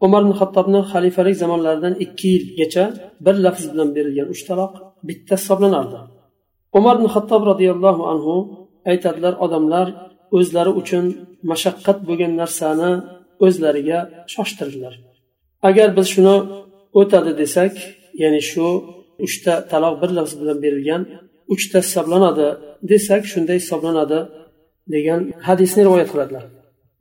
umar 0.06 0.20
ibn 0.24 0.34
hattobni 0.40 0.80
xalifalik 0.92 1.36
zamonlaridan 1.42 1.94
ikki 2.04 2.28
yilgacha 2.34 2.84
bir 3.24 3.34
lafz 3.44 3.64
bilan 3.72 3.88
berilgan 3.96 4.28
uch 4.34 4.42
taloq 4.48 4.72
bitta 5.08 5.34
hisoblanardi. 5.40 6.00
Umar 6.78 6.94
ibn 6.98 7.06
hattob 7.14 7.42
roziyallohu 7.50 8.02
anhu 8.12 8.34
aytadilar 8.90 9.34
odamlar 9.44 9.86
o'zlari 10.36 10.72
uchun 10.80 11.04
mashaqqat 11.50 11.98
bo'lgan 12.08 12.32
narsani 12.40 12.90
o'zlariga 13.46 13.98
shoshtirdilar. 14.34 14.94
agar 15.69 15.89
biz 15.97 16.07
shuni 16.13 16.35
o'tadi 16.99 17.31
desak 17.41 17.73
ya'ni 18.21 18.41
shu 18.51 18.67
uchta 19.25 19.53
taloq 19.71 19.95
bir 20.01 20.11
lafz 20.17 20.33
bilan 20.39 20.57
berilgan 20.65 21.01
uchta 21.53 21.77
hisoblanadi 21.85 22.47
desak 22.91 23.21
shunday 23.31 23.57
hisoblanadi 23.63 24.19
degan 24.93 25.19
hadisni 25.47 25.81
rivoyat 25.87 26.09
qiladilar 26.13 26.45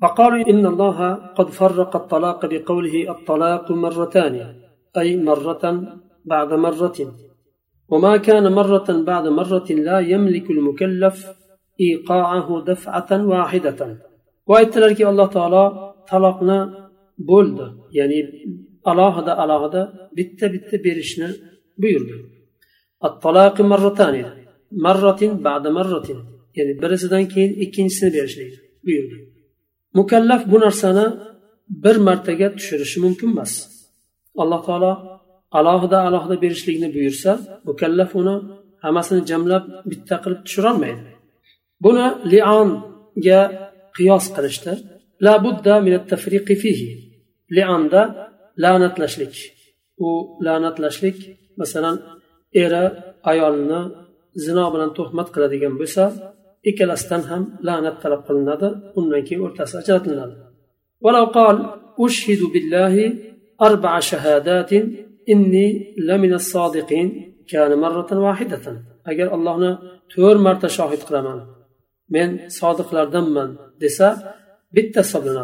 وقالوا 0.03 0.43
إن 0.53 0.65
الله 0.73 0.99
قد 1.39 1.49
فرق 1.61 1.93
الطلاق 2.03 2.41
بقوله 2.53 2.97
الطلاق 3.15 3.67
مرتان 3.85 4.35
أي 5.01 5.09
مرة 5.29 5.65
بعد 6.33 6.51
مرة 6.67 6.99
وما 7.93 8.17
كان 8.17 8.45
مرة 8.53 8.89
بعد 9.11 9.27
مرة 9.41 9.69
لا 9.89 9.99
يملك 10.13 10.47
المكلف 10.57 11.17
إيقاعه 11.81 12.49
دفعة 12.71 13.11
واحدة 13.33 13.81
وأيتلك 14.47 15.01
الله 15.03 15.27
تعالى 15.37 15.63
طلاقنا 16.11 16.59
بولد 17.19 17.59
ya'ni 17.98 18.20
alohida 18.92 19.34
alohida 19.44 19.82
bitta 20.18 20.46
bitta 20.54 20.76
berishni 20.86 21.30
buyurdi 21.82 22.16
marratin 24.86 25.32
ba'da 25.48 25.70
marratin. 25.78 26.20
Ya'ni 26.58 26.74
birisidan 26.82 27.26
keyin 27.34 27.52
ikkinchisini 27.64 28.10
berishni 28.16 28.46
buyurdi 28.86 29.18
mukallaf 29.94 30.52
bu 30.52 30.60
narsani 30.60 31.06
bir 31.70 31.96
martaga 31.96 32.48
tushirishi 32.56 33.00
mumkin 33.00 33.30
emas. 33.34 33.54
Alloh 34.42 34.62
taolo 34.66 34.92
alohida 35.52 35.98
alohida 36.08 36.36
berishlikni 36.44 36.88
buyursa 36.96 37.32
mukallaf 37.68 38.12
uni 38.22 38.36
hammasini 38.84 39.22
jamlab 39.30 39.64
bitta 39.92 40.16
qilib 40.24 40.42
tushirolmaydi. 40.46 41.02
Buni 41.84 42.06
lianga 42.32 43.42
qiyos 43.96 44.26
qilishdi 44.36 44.72
la 47.57 47.65
budda 47.79 48.03
min 48.07 48.83
at-tafriqi 48.89 49.17
fihi 49.17 49.17
lionda 49.17 49.23
la'natlashlik 49.25 49.35
u 50.07 50.09
la'natlashlik 50.47 51.19
masalan 51.61 51.97
eri 52.63 52.85
ayolni 53.31 53.81
zino 54.45 54.65
bilan 54.75 54.91
tuhmat 54.99 55.29
qiladigan 55.35 55.75
bo'lsa 55.81 56.05
ikkalasidan 56.71 57.23
ham 57.31 57.43
la'nat 57.67 57.97
talab 58.03 58.23
qilinadi 58.29 58.69
undan 58.99 59.23
keyin 59.27 59.43
o'rtasi 59.47 59.75
ajratiladi 59.83 60.37
ولو 61.05 61.25
قال 61.39 61.57
أشهد 62.05 62.43
بالله 62.55 62.95
أربع 63.69 63.93
شهادات 64.11 64.73
إني 65.33 65.67
لمن 66.09 66.33
الصادقين 66.41 67.09
كان 67.53 67.71
مرة 67.85 68.11
واحدة 68.27 68.65
أجر 69.07 69.29
الله 69.37 69.79
تور 70.11 70.37
مرة 70.47 70.65
شاهد 70.77 71.01
قلمان 71.09 71.41
من 72.15 72.29
صادق 72.61 72.89
لردمن 72.95 73.49
دسا 73.81 74.11
بالتصبر 74.75 75.37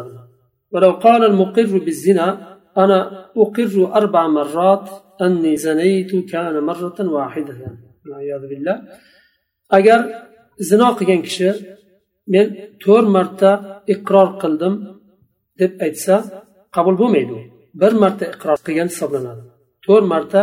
ولو 0.72 0.90
قال 0.90 1.24
المقر 1.24 1.78
بالزنا 1.78 2.58
أنا 2.82 2.98
أقر 3.36 3.74
أربع 3.98 4.26
مرات 4.26 4.90
أني 5.22 5.56
زنيت 5.56 6.30
كان 6.32 6.54
مرة 6.70 6.98
واحدة. 7.00 7.58
والعياذ 8.06 8.42
بالله. 8.50 8.76
أجر 9.72 10.00
زناق 10.58 10.98
قيان 11.04 11.54
من 12.28 12.46
تور 12.80 13.04
مرتا 13.16 13.82
إقرار 13.90 14.28
قلدم 14.42 14.74
دب 15.58 15.72
أجسا 15.82 16.16
قبل 16.72 16.94
بوميدو 16.94 17.38
بر 17.74 17.94
مرتا 17.94 18.24
إقرار 18.34 18.56
قيان 18.66 18.88
صبرنا 18.88 19.34
تور 19.84 20.02
مرتا 20.12 20.42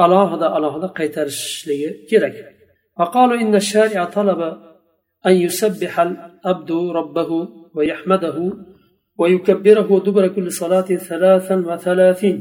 الله 0.00 0.24
هذا 0.34 0.46
الله 0.56 0.70
هذا 0.76 0.86
قيترش 0.86 1.66
لي 1.68 2.06
كيرك. 2.08 2.36
فقالوا 2.98 3.40
إن 3.40 3.54
الشارع 3.54 4.04
طلب 4.04 4.40
أن 5.26 5.32
يسبح 5.32 6.00
الأبد 6.00 6.70
ربه 6.72 7.30
ويحمده 7.74 8.36
ويكبره 9.17 9.89
دبر 10.05 10.27
كل 10.27 10.51
صلاة 10.51 10.89
ثلاثا 11.09 11.55
وثلاثين 11.55 12.37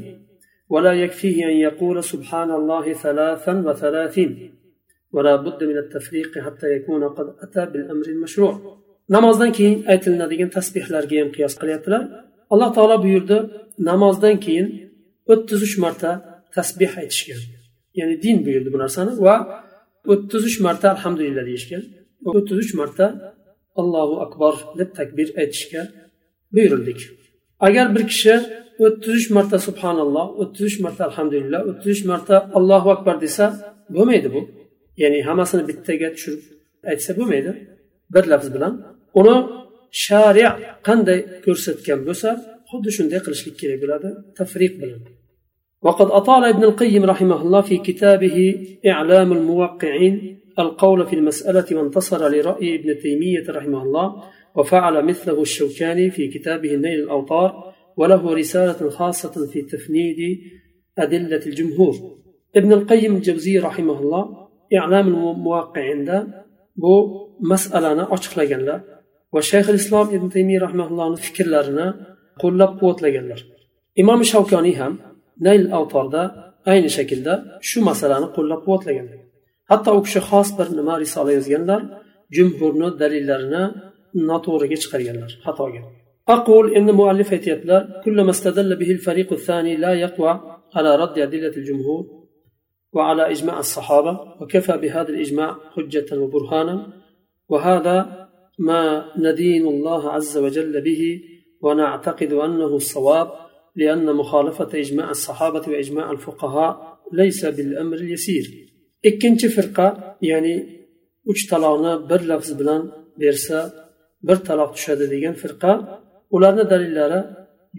ولا 0.69 0.93
يكفيه 0.93 1.45
أن 1.51 1.57
يقول 1.67 2.05
سبحان 2.13 2.51
الله 2.51 2.93
ثلاثا 2.93 3.53
وثلاثين 3.67 4.31
ولا 5.13 5.37
بد 5.37 5.65
من 5.65 5.79
التفريق 5.85 6.39
حتى 6.39 6.67
يكون 6.77 7.03
قد 7.09 7.27
أتى 7.45 7.63
بالأمر 7.73 8.07
المشروع 8.07 8.55
namozdan 9.09 9.51
keyin 9.57 9.77
aytilinadigan 9.93 10.51
tasbehlarga 10.57 11.17
ham 11.21 11.31
qiyos 11.37 11.55
qilyaptilar 11.61 12.03
alloh 12.53 12.71
taolo 12.77 12.97
buyurdi 13.05 13.39
namozdan 13.91 14.37
keyin 14.45 14.67
o'ttiz 15.33 15.61
uch 15.67 15.77
marta 15.85 16.11
tasbeh 16.57 16.93
aytishgan 17.03 17.41
ya'ni 17.99 18.17
din 18.25 18.37
buyurdi 18.47 18.69
bu 18.75 18.79
narsani 18.85 19.13
va 19.27 19.37
o'ttiz 20.13 20.43
uch 20.51 20.59
marta 20.67 20.87
alhamdulillah 20.95 21.45
deyishgan 21.51 21.83
o'ttiz 22.39 22.57
uch 22.65 22.73
marta 22.81 23.07
allohu 23.81 24.15
akbar 24.27 24.55
deb 24.81 24.91
takbir 24.99 25.29
aytishga 25.43 25.83
buyurildik 26.55 27.01
agar 27.67 27.87
bir 27.95 28.05
kishi 28.13 28.35
o'ttiz 28.85 29.13
uch 29.19 29.29
marta 29.37 29.59
subhanalloh 29.69 30.27
o'ttiz 30.43 30.65
uch 30.71 30.79
marta 30.85 31.03
alhamdulillah 31.09 31.61
o'ttiz 31.71 31.89
uch 31.95 32.03
marta 32.11 32.37
allohu 32.59 32.89
akbar 32.97 33.17
desa 33.25 33.45
bo'lmaydi 33.95 34.29
bu 34.35 34.41
ya'ni 35.03 35.19
hammasini 35.29 35.63
bittaga 35.71 36.09
tushirib 36.15 36.43
aytsa 36.91 37.11
bo'lmaydi 37.19 37.51
bir 38.15 38.25
lafz 38.33 38.49
bilan 38.55 38.73
uni 39.21 39.37
shariya 40.05 40.51
qanday 40.89 41.19
ko'rsatgan 41.45 42.01
bo'lsa 42.09 42.29
xuddi 42.71 42.91
shunday 42.97 43.21
qilishlik 43.27 43.55
kerak 43.61 43.79
bo'ladi 43.83 44.09
tafriq 44.39 44.75
bilan 44.83 45.03
وقد 45.87 46.09
أطال 46.21 46.43
ابن 46.45 46.65
القيم 46.71 47.03
رحمه 47.13 47.39
الله 47.45 47.61
في 47.71 47.77
كتابه 47.89 48.37
إعلام 48.93 49.29
الموقعين 49.39 50.15
القول 50.59 51.01
في 51.09 51.15
المسألة 51.21 51.69
وانتصر 51.77 52.21
لرأي 52.35 52.69
ابن 52.79 52.99
تيمية 53.03 53.47
رحمه 53.59 53.81
الله 53.87 54.07
وفعل 54.57 55.05
مثله 55.05 55.43
الشوكاني 55.43 56.11
في 56.11 56.29
كتابه 56.29 56.75
نيل 56.75 57.01
الأوطار 57.01 57.75
وله 57.97 58.35
رسالة 58.35 58.91
خاصة 58.91 59.47
في 59.47 59.63
تفنيد 59.63 60.41
أدلة 60.99 61.47
الجمهور 61.47 61.95
ابن 62.57 62.73
القيم 62.73 63.17
الجوزي 63.17 63.59
رحمه 63.59 64.01
الله 64.01 64.49
إعلام 64.79 65.07
الموقعين 65.09 66.05
ده 66.05 66.45
بو 66.77 66.95
مسألة 67.41 68.15
أشخ 68.15 68.39
لجنلا 68.39 68.81
وشيخ 69.33 69.69
الإسلام 69.71 70.07
ابن 70.07 70.29
تيمية 70.29 70.61
رحمه 70.61 70.87
الله 70.89 71.15
فكر 71.15 71.47
لنا 71.47 72.13
qo'llab 72.41 72.73
quvvatlaganlar 72.81 73.41
imom 74.03 74.21
shavkoniy 74.33 74.77
ham 74.81 74.93
nayl 75.47 75.65
avtorda 75.79 76.23
ayni 76.73 76.91
shaklda 76.97 77.35
shu 77.69 77.79
masalani 77.91 78.29
qo'llab 78.37 78.61
quvvatlagan 78.67 79.07
hatto 79.71 79.91
u 79.99 80.01
kishi 80.07 80.21
xos 80.29 80.49
bir 80.59 80.69
nima 80.79 80.95
risola 81.05 81.31
yozganlar 81.39 81.81
jumhurni 82.37 82.89
dalillarini 83.01 83.65
noto'g'riga 84.30 84.78
chiqarganlar 84.84 85.32
xatoga 85.46 85.82
أقول 86.38 86.76
إن 86.76 86.92
مؤلف 86.92 87.32
يتيبلر 87.32 88.02
كلما 88.06 88.30
استدل 88.30 88.76
به 88.76 88.92
الفريق 88.92 89.34
الثاني 89.34 89.76
لا 89.76 89.94
يقوى 89.94 90.60
على 90.76 90.96
رد 90.96 91.20
أدلة 91.20 91.56
الجمهور 91.58 92.06
وعلى 92.94 93.32
إجماع 93.32 93.60
الصحابة 93.60 94.20
وكفى 94.42 94.78
بهذا 94.78 95.10
الإجماع 95.10 95.58
حجة 95.76 96.20
وبرهانا 96.22 96.94
وهذا 97.50 98.28
ما 98.60 99.06
ندين 99.18 99.68
الله 99.68 100.10
عز 100.12 100.38
وجل 100.38 100.82
به 100.82 101.22
ونعتقد 101.62 102.34
أنه 102.34 102.76
الصواب 102.76 103.32
لأن 103.76 104.16
مخالفة 104.16 104.80
إجماع 104.80 105.10
الصحابة 105.10 105.64
وإجماع 105.68 106.12
الفقهاء 106.12 106.98
ليس 107.14 107.46
بالأمر 107.46 107.98
اليسير. 107.98 108.68
firqa 109.56 110.18
ya'ni 110.22 110.56
uch 111.26 111.48
taloqni 111.50 112.10
bir 112.10 112.22
lafz 112.28 112.60
bilan 112.60 112.82
bersa 113.22 113.87
bir 114.28 114.38
taloq 114.48 114.70
tushadi 114.76 115.06
degan 115.14 115.36
firqa 115.42 115.72
ularni 116.36 116.66
dalillari 116.74 117.20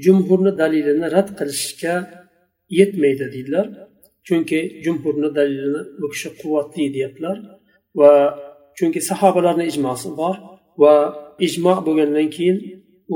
jumhurni 0.04 0.52
dalilini 0.60 1.06
rad 1.16 1.28
qilishga 1.38 1.94
yetmaydi 2.78 3.26
deydilar. 3.34 3.66
Chunki 4.26 4.60
jumhurni 4.84 5.30
dalilini 5.38 5.82
bu 6.00 6.06
kishi 6.12 6.28
quvvatli 6.40 6.84
deyaptilar 6.94 7.36
va 8.00 8.12
chunki 8.78 9.00
sahobalarni 9.10 9.64
ijmosi 9.72 10.08
bor 10.20 10.36
va 10.82 10.94
ijmo 11.46 11.74
bo'lgandan 11.86 12.28
keyin 12.36 12.58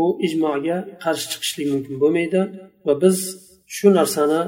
u 0.00 0.02
ijmoga 0.26 0.76
qarshi 1.04 1.26
chiqishlik 1.32 1.66
mumkin 1.74 1.94
bo'lmaydi 2.02 2.40
va 2.86 2.92
biz 3.02 3.16
shu 3.76 3.86
narsani 3.98 4.40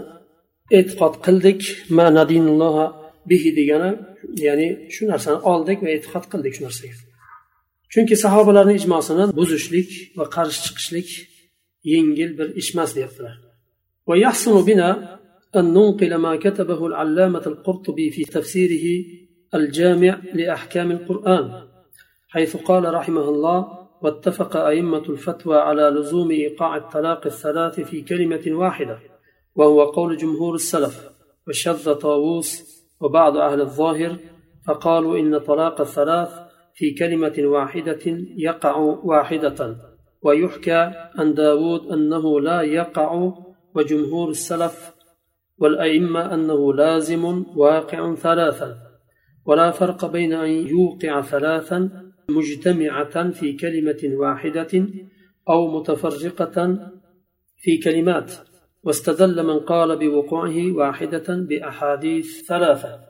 e'tiqod 0.78 1.14
qildik. 1.26 1.60
Ma 1.96 2.06
nadinulloha 2.18 2.86
bihi 3.30 3.50
degani 3.58 3.90
ya'ni 4.46 4.68
shu 4.94 5.02
narsani 5.12 5.38
oldik 5.52 5.78
va 5.84 5.88
e'tiqod 5.96 6.24
qildik 6.32 6.52
shu 6.56 6.62
narsaga. 6.68 6.96
Chunki 7.94 8.16
sahobalarni 8.24 8.74
ijmosini 8.80 9.24
buzishlik 9.38 9.90
va 10.18 10.24
qarshi 10.36 10.60
chiqishlik 10.66 11.08
yengil 11.92 12.30
bir 12.38 12.48
ish 12.60 12.70
emas 12.74 12.90
deyaptilar 12.96 13.36
ويحسن 14.06 14.64
بنا 14.64 15.18
أن 15.56 15.64
ننقل 15.74 16.14
ما 16.14 16.36
كتبه 16.36 16.86
العلامة 16.86 17.42
القرطبي 17.46 18.10
في 18.10 18.22
تفسيره 18.24 19.04
الجامع 19.54 20.20
لأحكام 20.34 20.90
القرآن 20.90 21.62
حيث 22.28 22.56
قال 22.56 22.94
رحمه 22.94 23.28
الله 23.28 23.58
واتفق 24.02 24.56
أئمة 24.56 25.04
الفتوى 25.08 25.56
على 25.56 25.82
لزوم 25.82 26.30
إيقاع 26.30 26.76
الطلاق 26.76 27.26
الثلاث 27.26 27.80
في 27.80 28.02
كلمة 28.02 28.42
واحدة 28.46 28.98
وهو 29.54 29.84
قول 29.84 30.16
جمهور 30.16 30.54
السلف 30.54 31.08
وشذ 31.48 31.94
طاووس 31.94 32.50
وبعض 33.00 33.36
أهل 33.36 33.60
الظاهر 33.60 34.16
فقالوا 34.66 35.18
إن 35.18 35.38
طلاق 35.38 35.80
الثلاث 35.80 36.43
في 36.74 36.90
كلمة 36.90 37.34
واحدة 37.38 38.02
يقع 38.36 38.76
واحدة 39.04 39.76
ويحكى 40.22 40.92
عن 41.18 41.34
داود 41.34 41.92
أنه 41.92 42.40
لا 42.40 42.62
يقع 42.62 43.32
وجمهور 43.74 44.30
السلف 44.30 44.94
والأئمة 45.58 46.34
أنه 46.34 46.74
لازم 46.74 47.44
واقع 47.56 48.14
ثلاثا 48.14 48.76
ولا 49.46 49.70
فرق 49.70 50.06
بين 50.06 50.32
أن 50.32 50.50
يوقع 50.50 51.22
ثلاثا 51.22 52.10
مجتمعة 52.28 53.30
في 53.30 53.52
كلمة 53.52 54.00
واحدة 54.04 54.86
أو 55.48 55.78
متفرقة 55.78 56.78
في 57.56 57.78
كلمات. 57.78 58.32
واستدل 58.82 59.46
من 59.46 59.58
قال 59.58 59.98
بوقوعه 59.98 60.72
واحدة 60.72 61.24
بأحاديث 61.28 62.46
ثلاثة. 62.46 63.00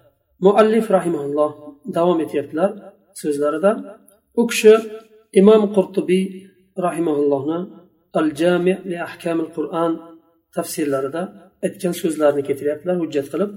مؤلف 0.41 0.93
رحمه 0.93 1.21
الله 1.21 1.77
دوام 1.87 2.21
so'zlaridan 3.21 3.77
u 4.41 4.43
kishi 4.51 4.75
imom 5.41 5.63
qurtubiy 5.77 6.25
rahimaullohni 6.87 7.59
al 8.19 8.29
jami 8.41 8.75
li 8.91 8.97
ahkamil 9.09 9.49
qur'an 9.57 9.93
tafsirlarida 10.57 11.23
aytgan 11.67 11.95
so'zlarini 12.01 12.43
keltiryaptilar 12.49 12.97
hujjat 13.03 13.27
qilib. 13.33 13.51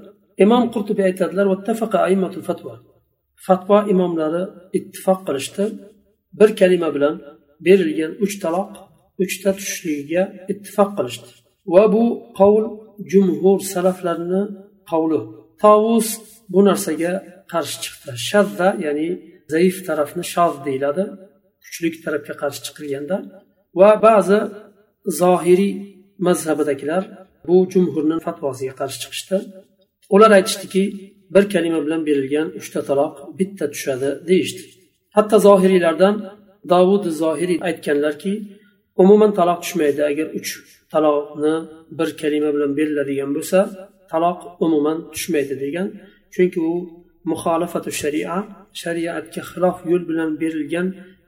Imom 0.46 0.64
qurtubiy 0.74 1.06
aytadilar 1.10 1.46
fatvo 2.50 2.74
fatvo 3.48 3.78
imomlari 3.94 4.44
ittifoq 4.78 5.20
qilishdi. 5.28 5.64
Bir 6.40 6.50
kalima 6.60 6.90
bilan 6.96 7.16
berilgan 7.66 8.12
uch 8.26 8.36
taloq 8.44 8.72
uchta 9.24 9.50
tushishligiga 9.58 10.24
ittifoq 10.52 10.90
qilishdi. 10.98 11.30
Va 11.74 11.84
bu 11.94 12.04
qovul 12.40 12.66
jumhur 13.12 13.60
salaflarni 13.74 14.42
qavli. 14.92 15.20
Tovus 15.62 16.08
bu 16.54 16.60
narsaga 16.70 17.14
qarshi 17.52 17.78
chiqdi. 17.84 18.12
Shadda 18.30 18.68
ya'ni 18.86 19.10
zaif 19.54 19.78
tarafni 19.88 20.24
shoz 20.34 20.54
deyiladi. 20.66 21.04
Kuchlik 21.64 21.96
tarafga 22.06 22.34
qarshi 22.42 22.62
chiqilganda. 22.66 23.18
Va 23.80 23.90
ba'zi 24.08 24.40
zohiriy 25.22 25.74
mazhabidagilar 26.28 27.04
bu 27.48 27.56
jumhurni 27.74 28.18
fatvosiga 28.26 28.74
qarshi 28.82 29.00
chiqishdi. 29.04 29.38
Ular 30.16 30.32
aytishdiki 30.38 30.84
bir 31.36 31.44
kalima 31.54 31.80
bilan 31.86 32.02
berilgan 32.08 32.48
uchta 32.60 32.80
taloq 32.90 33.14
bitta 33.40 33.66
tushadi 33.74 34.10
deyishdi. 34.30 34.64
Hatto 35.16 35.38
zohiriylardan 35.48 36.16
davud 36.74 37.04
zohiriy 37.22 37.60
aytganlarki 37.68 38.34
umuman 39.02 39.32
taloq 39.40 39.60
tushmaydi. 39.64 40.02
Agar 40.12 40.28
uch 40.40 40.50
taloqni 40.94 41.54
bir 41.98 42.10
kalima 42.22 42.50
bilan 42.56 42.72
beriladigan 42.80 43.30
bo'lsa 43.38 43.60
taloq 44.12 44.40
umuman 44.66 44.98
tushmaydi 45.14 45.56
degan. 45.64 45.88
Chunki 46.34 46.60
u 46.72 46.74
muxolifatu 47.32 47.90
sharia 48.02 48.36
shariatga 48.82 49.42
xilof 49.52 49.78
yo'l 49.92 50.04
bilan 50.10 50.30
berilgan 50.42 50.88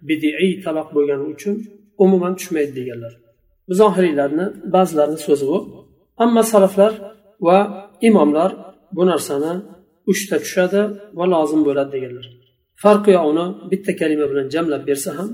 bidiiy 0.10 0.52
taloq 0.66 0.88
bo'lgani 0.96 1.26
uchun 1.34 1.56
umuman 2.04 2.34
tushmaydi 2.40 2.74
deganlar. 2.80 3.14
Zohiriylarni 3.80 4.46
ba'zilarini 4.76 5.20
so'zi 5.28 5.46
bu. 5.52 5.58
Ammo 6.24 6.44
salaflar 6.54 6.94
va 7.48 7.58
imomlar 8.08 8.52
bu 8.98 9.04
narsani 9.12 9.54
uchta 10.12 10.36
tushadi 10.44 10.82
va 11.18 11.26
lozim 11.34 11.62
bo'ladi 11.68 11.92
deganlar. 11.96 12.26
Farqi 12.84 13.12
yo 13.18 13.22
uni 13.32 13.46
bitta 13.72 13.92
kalima 14.00 14.26
bilan 14.32 14.48
jamlab 14.54 14.84
bersa 14.90 15.10
ham 15.18 15.30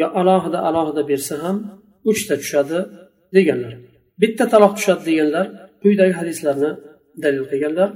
yo 0.00 0.06
alohida 0.20 0.58
alohida 0.68 1.02
bersa 1.10 1.34
ham 1.44 1.56
uchta 2.10 2.34
tushadi 2.42 2.78
deganlar. 3.36 3.72
Bitta 4.22 4.44
taloq 4.52 4.72
tushadi 4.78 5.02
deganlar 5.10 5.46
quyidagi 5.82 6.14
hadislarni 6.20 6.70
dalil 7.22 7.44
qilganlar. 7.50 7.88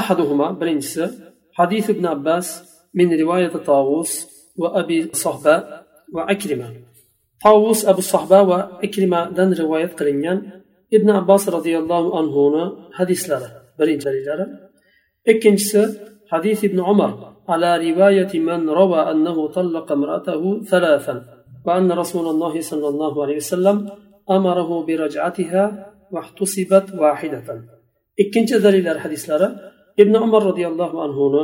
Ahaduhuma 0.00 0.48
birinchisi 0.60 1.04
حديث 1.52 1.90
ابن 1.90 2.06
عباس 2.06 2.46
من 2.94 3.20
رواية 3.20 3.48
طاووس 3.48 4.12
وأبي 4.56 5.10
صهباء 5.12 5.86
وأكرمة 6.14 6.68
طاووس 7.44 7.86
أبو 7.86 8.00
صهباء 8.00 8.44
وأكرمة 8.44 9.18
رواية 9.60 9.86
قرنين 9.86 10.50
ابن 10.94 11.10
عباس 11.10 11.48
رضي 11.48 11.78
الله 11.78 12.02
abbos 12.10 12.88
حديث 12.92 13.30
anhuni 13.30 13.38
hadislari 13.38 13.48
birinchilari 13.78 14.44
ikkinchisi 15.26 15.82
حديث 16.32 16.64
ابن 16.64 16.80
عمر 16.80 17.12
على 17.48 17.90
رواية 17.90 18.32
من 18.40 18.70
روى 18.70 19.00
أنه 19.10 19.48
طلق 19.48 19.92
امرأته 19.92 20.62
ثلاثا 20.62 21.24
وأن 21.66 21.92
رسول 21.92 22.26
الله 22.28 22.60
صلى 22.60 22.88
الله 22.88 23.22
عليه 23.22 23.36
وسلم 23.36 23.76
أمره 24.30 24.70
برجعتها 24.86 25.64
واحتسبت 26.12 26.86
واحدة. 26.94 27.48
إكنش 28.20 28.52
دليل 28.66 28.88
الحديث 28.88 29.30
لرى 29.30 29.48
ibn 30.01 30.13
umar 30.25 30.41
roziyallohu 30.49 30.97
anhuni 31.05 31.43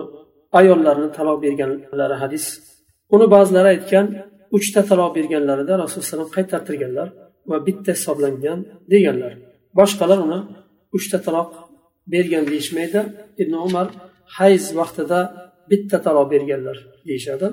ayollarni 0.60 1.10
taloq 1.18 1.38
berganlari 1.46 2.16
hadis 2.24 2.46
uni 3.16 3.26
ba'zilari 3.36 3.70
aytgan 3.76 4.06
uchta 4.58 4.82
taloq 4.90 5.12
berganlarida 5.18 5.74
rasululloh 5.84 6.10
alayhi 6.16 6.36
qaytartirganlar 6.38 7.08
va 7.50 7.58
bitta 7.68 7.92
hisoblangan 7.98 8.60
deganlar 8.94 9.34
boshqalar 9.80 10.20
uni 10.28 10.40
uchta 10.98 11.18
taloq 11.28 11.50
bergan 12.14 12.44
deyishmaydi 12.52 13.02
ibn 13.42 13.54
umar 13.68 13.88
hayz 14.38 14.64
vaqtida 14.80 15.20
bitta 15.72 15.98
taloq 16.06 16.28
berganlar 16.34 16.78
deyishadi 17.08 17.48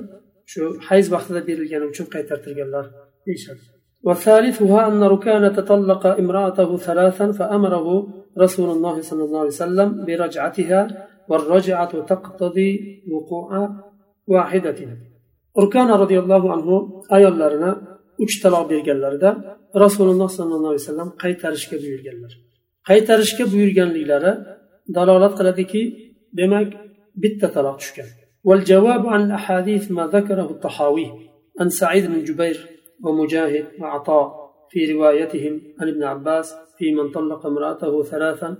shu 0.51 0.61
hayz 0.88 1.07
vaqtida 1.14 1.40
berilgani 1.49 1.87
uchun 1.92 2.07
qaytartirganlar 2.14 2.85
deyishadi 3.29 3.64
وثالثها 4.09 4.81
أن 4.88 5.03
ركان 5.14 5.44
تطلق 5.59 6.03
امرأته 6.23 6.77
ثلاثا 6.77 7.27
فأمره 7.38 7.87
رسول 8.44 8.68
الله 8.77 8.96
صلى 9.01 9.23
الله 9.25 9.40
عليه 9.42 9.57
وسلم 9.59 9.88
برجعتها 10.07 10.81
والرجعة 11.31 11.92
تقتضي 12.12 12.70
وقوع 13.12 13.51
واحدة 14.27 14.79
ركان 15.59 15.88
رضي 16.03 16.18
الله 16.18 16.42
عنه 16.53 16.68
ayollarni 17.16 17.70
uch 18.25 18.35
taloq 18.42 18.64
berganlarida 18.73 19.31
rasululloh 19.85 20.29
sollallohu 20.38 20.73
alayhi 20.73 20.85
vasallam 20.85 21.09
qaytarishga 21.23 21.77
buyurganlar 21.83 22.33
qaytarishga 22.88 23.44
buyurganliklari 23.53 24.33
dalolat 24.96 25.33
qiladiki 25.38 25.83
demak 26.38 26.68
bitta 27.23 27.49
taloq 27.57 27.79
tushgan 27.83 28.09
والجواب 28.49 29.07
عن 29.07 29.20
الأحاديث 29.27 29.90
ما 29.90 30.07
ذكره 30.07 30.51
الطحاوي 30.51 31.09
عن 31.61 31.68
سعيد 31.68 32.07
بن 32.07 32.25
جبير 32.25 32.68
ومجاهد 33.05 33.66
وعطاء 33.81 34.43
في 34.69 34.93
روايتهم 34.93 35.62
عن 35.80 35.88
ابن 35.88 36.04
عباس 36.04 36.56
في 36.78 36.91
من 36.91 37.12
طلق 37.12 37.45
امرأته 37.45 38.04
ثلاثا 38.04 38.58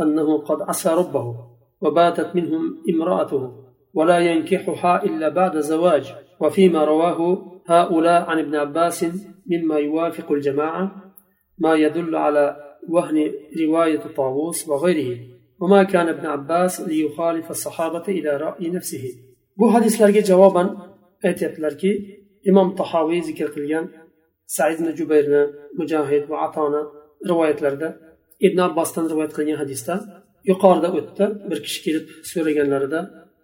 أنه 0.00 0.38
قد 0.38 0.62
عصى 0.62 0.90
ربه 0.90 1.36
وباتت 1.80 2.36
منهم 2.36 2.76
امرأته 2.94 3.52
ولا 3.94 4.18
ينكحها 4.18 5.04
إلا 5.04 5.28
بعد 5.28 5.60
زواج 5.60 6.14
وفيما 6.40 6.84
رواه 6.84 7.20
هؤلاء 7.66 8.22
عن 8.30 8.38
ابن 8.38 8.56
عباس 8.56 9.06
مما 9.46 9.78
يوافق 9.78 10.32
الجماعة 10.32 11.12
ما 11.58 11.74
يدل 11.74 12.16
على 12.16 12.56
وهن 12.88 13.32
رواية 13.60 14.00
طاووس 14.16 14.68
وغيره 14.68 15.18
وما 15.60 15.82
كان 15.82 16.08
ابن 16.08 16.26
عباس 16.26 16.80
ليخالف 16.80 17.50
الصحابة 17.50 18.04
إلى 18.08 18.36
رأي 18.36 18.70
نفسه. 18.70 19.28
bu 19.58 19.74
hadislarga 19.74 20.22
javoban 20.30 20.68
aytyaptilarki 21.28 21.90
imom 22.50 22.68
tahoviy 22.80 23.22
zikr 23.28 23.48
qilgan 23.54 23.84
said 24.56 24.72
ibn 24.76 24.88
jubayrni 24.98 25.42
mujohid 25.78 26.24
va 26.30 26.36
atoni 26.46 26.82
rivoyatlarida 27.30 27.88
ibn 28.46 28.58
abbosdan 28.68 29.04
rivoyat 29.12 29.32
qilingan 29.36 29.58
hadisda 29.62 29.94
yuqorida 30.50 30.88
o'tdi. 30.98 31.24
Bir 31.50 31.58
kishi 31.66 31.80
kelib 31.86 32.06
so'raganlarida 32.30 33.00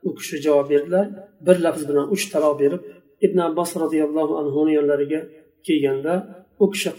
u 0.08 0.10
kishi 0.18 0.36
javob 0.46 0.66
berdilar. 0.72 1.06
Bir 1.46 1.56
lafz 1.64 1.82
bilan 1.90 2.06
uch 2.14 2.24
taloq 2.32 2.54
berib 2.62 2.82
ibn 3.26 3.38
abbos 3.48 3.70
roziyallohu 3.82 4.34
anhuni 4.42 4.72
yonlariga 4.78 5.20
kelganda 5.66 6.14
u 6.62 6.66
kishi 6.72 6.90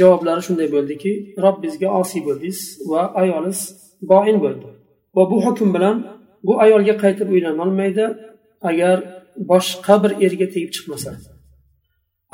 javoblari 0.00 0.42
shunday 0.46 0.68
bo'ldiki 0.74 1.12
robbizga 1.44 1.88
osiy 2.00 2.22
bo'ldingiz 2.28 2.60
va 2.90 3.02
ayolingiz 3.22 3.60
boin 4.12 4.36
bo'ldi. 4.44 4.66
Va 5.16 5.22
bu 5.30 5.38
hukm 5.46 5.68
bilan 5.76 5.96
bu 6.46 6.52
ayolga 6.64 6.94
qaytib 7.02 7.28
uylanolmaydi 7.34 8.06
agar 8.70 8.96
boshqa 9.50 9.94
bir 10.02 10.12
erga 10.26 10.46
tegib 10.54 10.70
chiqmasa. 10.76 11.10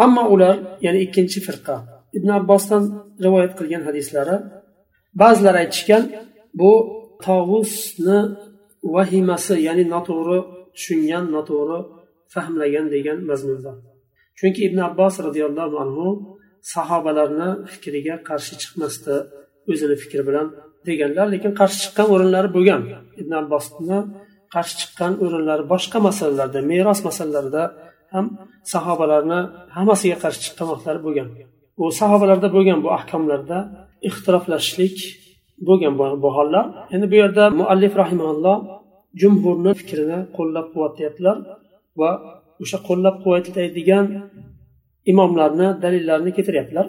Ammo 0.04 0.22
ular 0.34 0.56
ya'ni 0.84 1.00
ikkinchi 1.06 1.38
firqa 1.46 1.76
ibn 2.16 2.28
abbosdan 2.38 2.82
rivoyat 3.24 3.52
qilgan 3.58 3.82
hadislari 3.88 4.37
ba'zilar 5.20 5.54
aytishgan 5.62 6.02
bu 6.61 6.72
tovusni 7.24 8.18
vahimasi 8.94 9.54
ya'ni 9.66 9.84
noto'g'ri 9.94 10.38
tushungan 10.76 11.24
noto'g'ri 11.37 11.78
fahmlagan 12.34 12.87
degan 12.94 13.18
mazmunda. 13.30 13.72
Chunki 14.38 14.61
ibn 14.68 14.78
abbos 14.88 15.14
roziyallohu 15.26 15.76
anhu 15.84 16.06
sahobalarni 16.72 17.50
fikriga 17.72 18.14
qarshi 18.28 18.54
chiqmasdi 18.62 19.16
o'zini 19.70 19.96
fikri 20.02 20.22
bilan 20.28 20.46
deganlar 20.88 21.26
lekin 21.34 21.52
qarshi 21.61 21.78
chiqqan 21.84 22.06
o'rinlari 22.14 22.48
bo'lgan. 22.56 22.82
Ibn 23.20 23.32
abbosni 23.42 23.98
qarshi 24.54 24.74
chiqqan 24.80 25.12
o'rinlari 25.24 25.64
boshqa 25.72 25.98
masalalarda 26.08 26.61
meros 26.72 27.00
masalalarida 27.08 27.62
ham 28.12 28.26
sahobalarni 28.72 29.40
hammasiga 29.76 30.16
qarshi 30.22 30.40
chiqqan 30.44 30.66
vaqtlari 30.72 31.00
bo'lgan. 31.06 31.28
U 31.82 31.84
sahobalarda 32.00 32.48
bo'lgan 32.56 32.78
bu 32.84 32.88
ahkomlarda 32.98 33.58
ixtiroflashishlik 34.08 34.96
bo'lgan 35.68 35.94
bu 36.22 36.28
hollar 36.36 36.64
endi 36.94 37.06
bu 37.12 37.16
yerda 37.22 37.44
muallif 37.60 37.92
rahimalloh 38.02 38.56
jumhurni 39.20 39.72
fikrini 39.80 40.18
qo'llab 40.36 40.66
quvvatlayaptilar 40.72 41.36
va 42.00 42.10
o'sha 42.62 42.78
qo'llab 42.88 43.16
quvvatlaydigan 43.22 44.06
imomlarni 45.12 45.68
dalillarni 45.82 46.30
keltiryaptilar. 46.36 46.86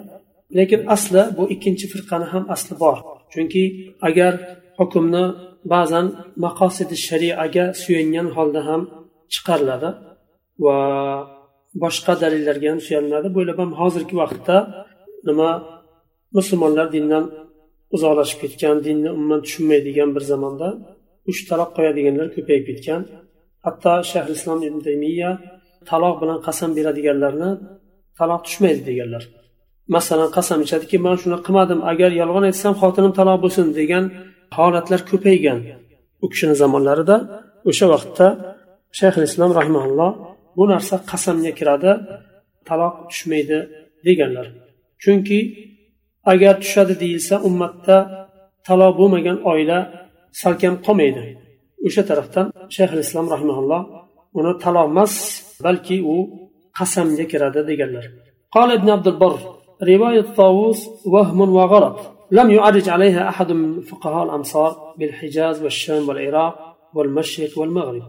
Lekin 0.58 0.80
asli 0.94 1.22
bu 1.36 1.44
ikkinchi 1.54 1.86
firqani 1.92 2.26
ham 2.32 2.44
asli 2.54 2.74
bor. 2.82 2.98
Chunki 3.32 3.64
agar 4.08 4.32
hukmni 4.78 5.24
ba'zan 5.72 6.06
maqosidi 6.44 6.96
shariaga 7.06 7.64
suyangan 7.82 8.28
holda 8.36 8.60
ham 8.68 8.80
chiqariladi. 9.32 9.90
Va 10.64 10.78
boshqa 11.82 12.12
dalillarga 12.22 12.66
ham 12.72 12.80
suyaniladi. 12.86 13.28
Bu 13.36 13.40
ham 13.60 13.70
hozirgi 13.80 14.14
vaqtda 14.22 14.56
nima 15.28 15.50
musulmonlar 16.36 16.86
dindan 16.96 17.24
uzoqlashib 17.94 18.38
ketgan 18.42 18.76
dinni 18.86 19.08
umuman 19.16 19.40
tushunmaydigan 19.46 20.10
bir 20.16 20.22
zamonda 20.32 20.68
uch 21.30 21.40
taloq 21.50 21.70
qo'yadiganlar 21.76 22.26
ko'payib 22.36 22.64
ketgan. 22.70 23.00
Hatto 23.66 23.92
shahrislom 24.10 24.58
ibn 24.68 24.80
taymiya 24.86 25.30
taloq 25.90 26.14
bilan 26.22 26.38
qasam 26.46 26.70
beradiganlarni 26.78 27.50
taloq 28.18 28.40
tushmaydi 28.46 28.82
deganlar. 28.90 29.22
Masalan 29.96 30.30
qasam 30.36 30.58
ichadiki 30.66 30.96
man 31.06 31.16
shuni 31.22 31.38
qilmadim 31.46 31.80
agar 31.92 32.10
yolg'on 32.20 32.44
aytsam 32.50 32.74
xotinim 32.80 33.12
taloq 33.18 33.38
bo'lsin 33.44 33.66
degan 33.80 34.04
holatlar 34.56 35.00
ko'paygan 35.10 35.58
u 36.24 36.26
kishini 36.32 36.54
zamonlarida. 36.62 37.16
O'sha 37.70 37.86
vaqtda 37.94 38.26
shayx 38.98 39.14
islom 39.28 39.50
rahmaulloh 39.60 40.10
bu 40.57 40.63
narsa 40.71 40.95
qasamga 41.11 41.51
kiradi 41.59 41.91
taloq 42.67 42.95
tushmaydi 43.09 43.59
deganlar 44.05 44.47
chunki 45.03 45.39
agar 46.31 46.53
tushadi 46.63 46.93
deyilsa 47.01 47.35
ummatda 47.47 47.97
taloq 48.67 48.93
bo'lmagan 48.99 49.37
oila 49.51 49.79
salkam 50.41 50.73
qolmaydi 50.85 51.23
o'sha 51.87 52.03
tarafdan 52.09 52.45
shayxul 52.75 53.01
islom 53.05 53.25
rahimaulloh 53.33 53.81
uni 54.39 54.51
taloq 54.63 54.85
emas 54.91 55.13
balki 55.65 55.97
u 56.13 56.15
qasamga 56.77 57.25
kiradi 57.31 57.61
deganlar 57.71 58.07
قال 58.55 58.71
ابن 58.71 58.89
عبد 58.89 59.07
البر 59.13 59.39
رواية 59.83 60.21
طاووس 60.21 60.79
وهم 61.13 61.39
وغلط 61.57 61.97
لم 62.31 62.51
يعرج 62.51 62.89
عليها 62.89 63.29
أحد 63.29 63.51
من 63.51 63.81
فقهاء 63.81 64.23
الأمصار 64.23 64.71
بالحجاز 64.97 65.63
والشام 65.63 66.09
والعراق 66.09 66.55
والمشرق 66.95 67.59
والمغرب 67.59 68.03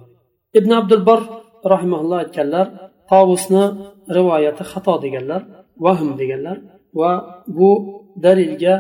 ابن 0.57 0.73
عبد 0.73 0.93
البر 0.93 1.23
الله 1.66 2.18
aytganlar 2.24 2.68
tovusni 3.10 3.64
rivoyati 4.18 4.64
xato 4.72 5.02
deganlar 5.04 5.42
vahm 5.86 6.10
deganlar 6.22 6.58
va 7.00 7.12
bu 7.58 7.70
dalilga 8.26 8.76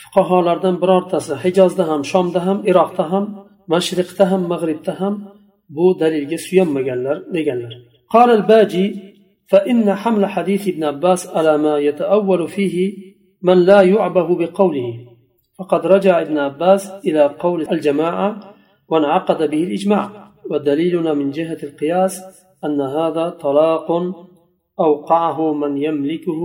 fuqarolardan 0.00 0.74
birortasi 0.82 1.34
hijozda 1.44 1.84
ham 1.90 2.00
shomda 2.12 2.40
ham 2.46 2.58
iroqda 2.70 3.04
ham 3.12 3.24
mashriqda 3.72 4.24
ham 4.30 4.42
mag'ribda 4.52 4.92
ham 5.00 5.14
bu 5.76 5.86
dalilga 6.02 6.38
suyanmaganlar 6.46 7.16
deganlar 7.36 7.74
قال 8.14 8.30
الباجي 8.30 8.86
فإن 9.46 9.94
حمل 9.94 10.26
حديث 10.26 10.68
ابن 10.68 10.84
عباس 10.84 11.20
على 11.36 11.58
ما 11.58 11.78
يتأول 11.78 12.48
فيه 12.48 12.76
من 13.42 13.58
لا 13.64 13.82
يعبه 13.82 14.36
بقوله 14.36 14.88
فقد 15.58 15.86
رجع 15.86 16.20
ابن 16.20 16.38
عباس 16.38 16.92
إلى 17.06 17.22
قول 17.38 17.66
الجماعة 17.72 18.54
وانعقد 18.88 19.50
به 19.50 19.62
الإجماع 19.62 20.25
ودليلنا 20.49 21.13
من 21.13 21.27
جهة 21.37 21.57
القياس 21.63 22.13
أن 22.65 22.81
هذا 22.81 23.29
طلاق 23.29 23.87
أوقعه 24.79 25.53
من 25.53 25.77
يملكه 25.77 26.41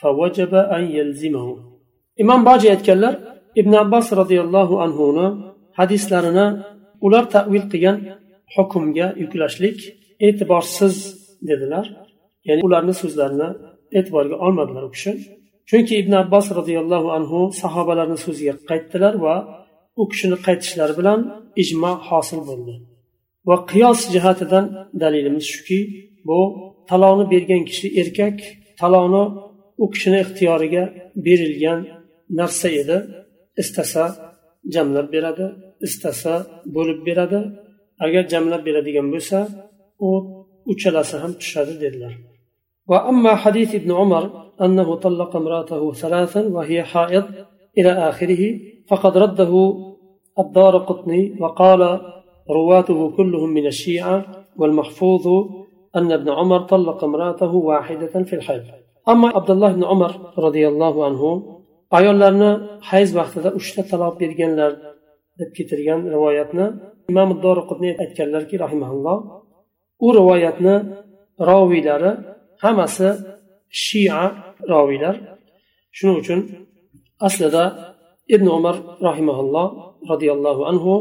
فوجب 0.00 0.54
أن 0.54 0.82
يلزمه 0.96 1.46
إمام 2.22 2.44
باجي 2.44 2.68
يتكلم 2.68 3.14
ابن 3.58 3.74
عباس 3.74 4.12
رضي 4.12 4.40
الله 4.40 4.82
عنه 4.82 4.98
حديث 5.78 6.12
لنا 6.12 6.46
ular 7.06 7.24
tavil 7.34 7.64
qilgan 7.72 7.98
hukmga 8.54 9.06
yuklashlik 9.22 9.78
e'tiborsiz 10.26 10.96
dedilar 11.48 11.86
ya'ni 12.48 12.62
ularni 12.68 12.94
so'zlarini 13.02 13.48
e'tiborga 13.98 14.36
olmadilar 14.46 14.82
u 14.88 14.90
kishi 14.96 15.12
chunki 15.68 15.94
ibn 16.02 16.12
abbos 16.22 16.46
roziyallohu 16.58 17.08
anhu 17.18 17.38
sahobalarni 17.62 18.18
so'ziga 18.26 18.54
qaytdilar 18.70 19.14
va 19.24 19.36
u 20.00 20.02
kishini 20.12 20.36
qaytishlari 20.46 20.94
bilan 21.00 21.20
ijmo 21.62 21.92
hosil 22.08 22.40
bo'ldi 22.48 22.74
va 23.48 23.56
qiyos 23.70 24.00
jihatidan 24.14 24.64
dalilimiz 25.02 25.44
shuki 25.54 25.78
bu 26.28 26.38
taloqni 26.88 27.24
bergan 27.32 27.62
kishi 27.68 27.86
erkak 28.00 28.36
taloqni 28.80 29.24
u 29.82 29.84
kishini 29.92 30.18
ixtiyoriga 30.24 30.84
berilgan 31.26 31.80
narsa 32.38 32.68
edi 32.82 32.98
istasa 33.62 34.04
jamlab 34.74 35.06
beradi 35.14 35.46
istasa 35.86 36.34
bo'lib 36.74 36.98
beradi 37.08 37.40
agar 38.04 38.22
jamlab 38.32 38.62
beradigan 38.68 39.06
bo'lsa 39.14 39.38
u 40.06 40.10
uchalasi 40.72 41.16
ham 41.22 41.32
tushadi 41.40 41.74
dedilar 41.84 42.14
وأما 42.92 43.32
حديث 43.42 43.70
ابن 43.80 43.90
عمر 44.00 44.24
أنه 44.64 44.88
طلق 45.04 45.32
امرأته 45.42 45.82
ثلاثا 46.02 46.42
وهي 46.54 46.78
حائض 46.92 47.26
إلى 47.78 47.92
آخره 48.10 48.42
فقد 48.88 49.12
رده 49.24 49.52
الدار 50.42 50.74
قطني 50.88 51.22
وقال 51.40 51.82
رواته 52.50 53.10
كلهم 53.16 53.48
من 53.48 53.66
الشيعة 53.66 54.16
والمحفوظ 54.56 55.26
أن 55.96 56.12
ابن 56.12 56.28
عمر 56.30 56.60
طلق 56.60 57.04
امرأته 57.04 57.54
واحدة 57.54 58.24
في 58.28 58.34
الحيض 58.38 58.64
أما 59.08 59.28
عبد 59.28 59.50
الله 59.50 59.72
بن 59.72 59.84
عمر 59.84 60.12
رضي 60.38 60.68
الله 60.68 61.04
عنه 61.04 61.22
ayollarni 61.98 62.50
hayz 62.90 63.10
vaqtida 63.18 63.50
uchta 63.58 63.82
taloq 63.90 64.14
berganlar 64.22 64.72
deb 65.38 65.50
keltirgan 65.56 66.00
rivoyatni 66.14 66.66
imom 67.10 67.30
doriqutni 67.44 67.90
aytganlarki 68.02 68.56
rahimaulloh 68.64 69.18
u 70.06 70.08
rivoyatni 70.18 70.74
roviylari 71.50 72.12
hammasi 72.64 73.08
shia 73.84 74.20
roviylar 74.72 75.16
shuning 75.96 76.16
uchun 76.22 76.40
aslida 77.26 77.64
ibn 78.34 78.46
umar 78.58 78.76
rahimaulloh 79.08 79.66
roziyallohu 80.10 80.62
anhu 80.70 80.92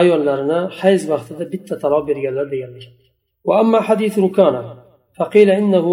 ayollarini 0.00 0.60
hayz 0.80 1.02
vaqtida 1.12 1.44
bitta 1.52 1.74
taloq 1.82 2.02
berganlar 2.08 2.46
deganlar 2.54 2.86
وأما 3.48 3.80
حديث 3.80 4.18
ركانة 4.18 4.62
فقيل 5.18 5.50
إنه 5.50 5.86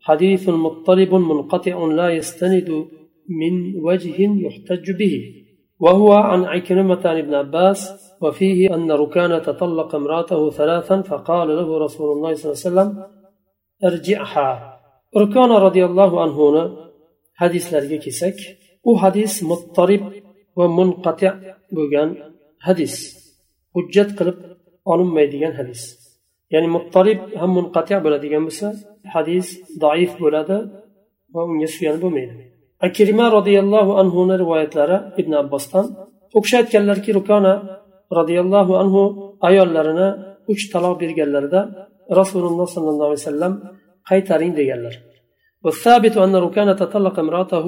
حديث 0.00 0.48
مضطرب 0.48 1.14
منقطع 1.14 1.84
لا 1.84 2.08
يستند 2.10 2.86
من 3.28 3.54
وجه 3.86 4.16
يحتج 4.46 4.90
به 4.90 5.14
وهو 5.80 6.12
عن 6.12 6.44
عكرمة 6.44 7.00
عن 7.04 7.18
ابن 7.18 7.34
عباس 7.34 7.92
وفيه 8.22 8.74
أن 8.74 8.92
ركانة 8.92 9.38
طلق 9.38 9.94
امرأته 9.94 10.50
ثلاثا 10.50 11.02
فقال 11.02 11.48
له 11.48 11.78
رسول 11.78 12.12
الله 12.16 12.34
صلى 12.34 12.52
الله 12.52 12.82
عليه 12.82 12.90
وسلم 12.90 13.04
ارجعها 13.84 14.80
ركانة 15.16 15.58
رضي 15.58 15.84
الله 15.84 16.20
عنه 16.22 16.76
حديث 17.34 17.74
لرجع 17.74 17.96
كسك 17.96 18.36
وحديث 18.84 19.44
مضطرب 19.44 20.12
ومنقطع 20.56 21.34
بوغان 21.72 22.16
حديث 22.60 23.25
حجة 23.75 24.07
قلب 24.19 24.37
olinmaydigan 24.91 25.53
hadis 25.59 25.81
ya'ni 26.53 26.67
muttarib 26.75 27.19
ham 27.41 27.51
munqati 27.57 27.93
bo'ladigan 28.05 28.43
bo'lsa 28.47 28.67
hadis 29.13 29.45
zaif 29.83 30.11
bo'ladi 30.23 30.57
va 31.33 31.41
unga 31.49 31.67
suyanib 31.75 32.01
bo'lmaydi 32.05 32.33
akirima 32.87 33.25
roziyallohu 33.37 33.91
anhuni 34.01 34.35
rivoyatlari 34.43 34.97
ibn 35.21 35.33
abbosdan 35.41 35.85
u 36.37 36.39
kishi 36.43 36.55
aytganlarki 36.61 37.11
rukona 37.17 37.53
roziyallohu 38.19 38.73
anhu 38.83 39.01
ayollarini 39.47 40.07
uch 40.51 40.63
taloq 40.73 40.95
berganlarida 41.01 41.61
rasululloh 42.19 42.67
sollallohu 42.75 43.09
alayhi 43.09 43.23
vasallam 43.25 43.53
qaytaring 44.09 44.53
deganlar 44.61 44.95
والثابت 45.65 46.15
أن 46.25 46.35
ركانة 46.47 46.79
طلق 46.95 47.15
امرأته 47.25 47.65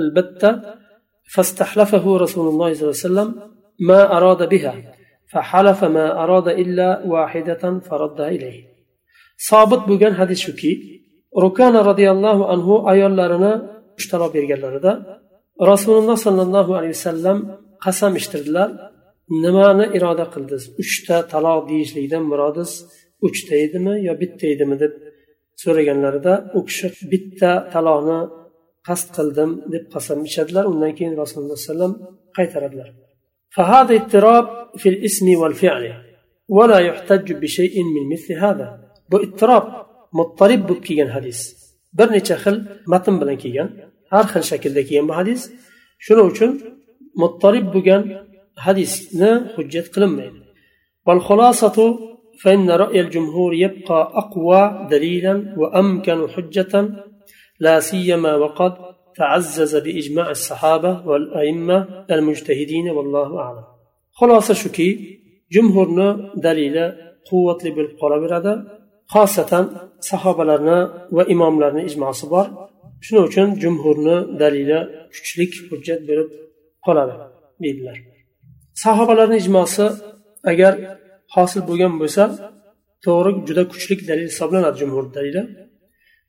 البتة 0.00 0.50
فاستحلفه 1.34 2.04
رسول 2.24 2.46
الله 2.52 2.68
صلى 2.74 2.84
الله 2.84 2.98
عليه 2.98 3.08
وسلم 3.08 3.28
ما 3.88 4.00
أراد 4.16 4.40
بها 4.52 4.72
فحلف 5.32 5.84
ما 5.84 6.06
أراد 6.24 6.48
إلا 6.62 6.88
واحدة 7.12 7.62
فردها 7.88 8.28
إليه 8.28 8.58
صابت 9.48 9.80
بوغان 9.88 10.14
حديث 10.20 10.38
شكي 10.46 10.72
ركان 11.44 11.74
رضي 11.90 12.06
الله 12.14 12.38
عنه 12.50 12.90
أيال 12.92 13.16
لرنا 13.16 13.52
اشترى 13.98 14.26
berganlarida 14.34 14.92
rasululloh 15.70 16.16
sollallohu 16.26 16.72
alayhi 16.78 16.94
vasallam 16.98 17.38
qasam 17.84 18.12
ichtirdilar 18.20 18.68
nimani 19.44 19.86
iroda 19.96 20.24
qildingiz 20.34 20.64
uchta 20.82 21.16
taloq 21.32 21.60
deyishlikdan 21.70 22.24
murodingiz 22.30 22.72
uchta 23.28 23.54
edimi 23.64 23.94
yo 24.08 24.12
bitta 24.22 24.44
edimi 24.54 24.76
deb 24.82 24.92
so'raganlarida 25.62 26.32
u 26.58 26.60
kishi 26.68 26.88
bitta 27.12 27.50
taloqni 27.74 28.20
qasd 28.88 29.08
qildim 29.16 29.50
deb 29.74 29.84
qasam 29.94 30.18
ichadilar 30.28 30.64
undan 30.72 30.92
keyin 30.98 31.14
rasululloh 31.22 31.56
alayhi 31.58 31.68
vasallam 31.68 31.92
qaytaradilar 32.36 32.88
فهذا 33.55 33.95
اضطراب 33.95 34.47
في 34.77 34.89
الاسم 34.89 35.25
والفعل 35.35 35.93
ولا 36.47 36.79
يحتج 36.79 37.33
بشيء 37.33 37.83
من 37.83 38.13
مثل 38.13 38.33
هذا. 38.33 38.79
بو 39.09 39.17
اضطراب 39.17 39.85
مضطرب 40.13 40.67
بكيان 40.67 41.11
حديث. 41.11 41.53
برني 41.93 42.19
تخل 42.19 42.65
متن 42.87 43.19
بلن 43.19 43.35
كيان. 43.35 43.69
هر 44.13 44.23
خل 44.23 44.43
شكل 44.43 44.81
كيان 44.81 45.07
بحديث 45.07 45.51
شنو 45.99 46.29
چون 46.29 46.59
مضطرب 47.17 47.71
بكيان 47.71 48.25
حديث 48.57 49.15
نا 49.15 49.53
حجة 49.57 49.83
قلم 49.95 50.43
والخلاصة 51.07 51.99
فإن 52.41 52.71
رأي 52.71 53.01
الجمهور 53.01 53.53
يبقى 53.53 54.11
أقوى 54.15 54.87
دليلا 54.91 55.55
وأمكن 55.57 56.27
حجة 56.29 56.89
لا 57.59 57.79
سيما 57.79 58.35
وقد 58.35 58.73
تعزز 59.16 59.76
بإجماع 59.76 60.30
الصحابة 60.30 60.92
والأئمة 61.08 61.78
المجتهدين 62.10 62.86
والله 62.96 63.38
أعلم 63.38 63.64
خلاصة 64.12 64.54
شكي 64.54 64.90
جمهورنا 65.52 66.32
دليل 66.46 66.76
قوة 67.30 67.62
بالقرب 67.64 68.22
هذا 68.32 68.54
خاصة 69.06 69.52
صحابة 70.00 70.44
لنا 70.44 71.08
وإمام 71.16 71.54
لنا 71.62 71.80
إجماع 71.88 72.10
صبر 72.10 72.46
shuning 73.04 73.24
uchun 73.28 73.48
jumhurni 73.62 74.16
dalili 74.40 74.78
kuchlik 75.14 75.52
hujjat 75.70 76.00
bo'lib 76.08 76.28
qoladi 76.86 77.14
deydilar 77.62 77.96
sahobalarni 78.84 79.36
ijmosi 79.42 79.86
agar 80.52 80.72
hosil 81.34 81.60
bo'lgan 81.68 81.94
bo'lsa 82.02 82.22
to'g'ri 83.04 83.30
juda 83.48 83.62
kuchlik 83.72 84.00
dalil 84.10 84.26
hisoblanadi 84.32 84.76
jumhur 84.82 85.04
dalili 85.16 85.42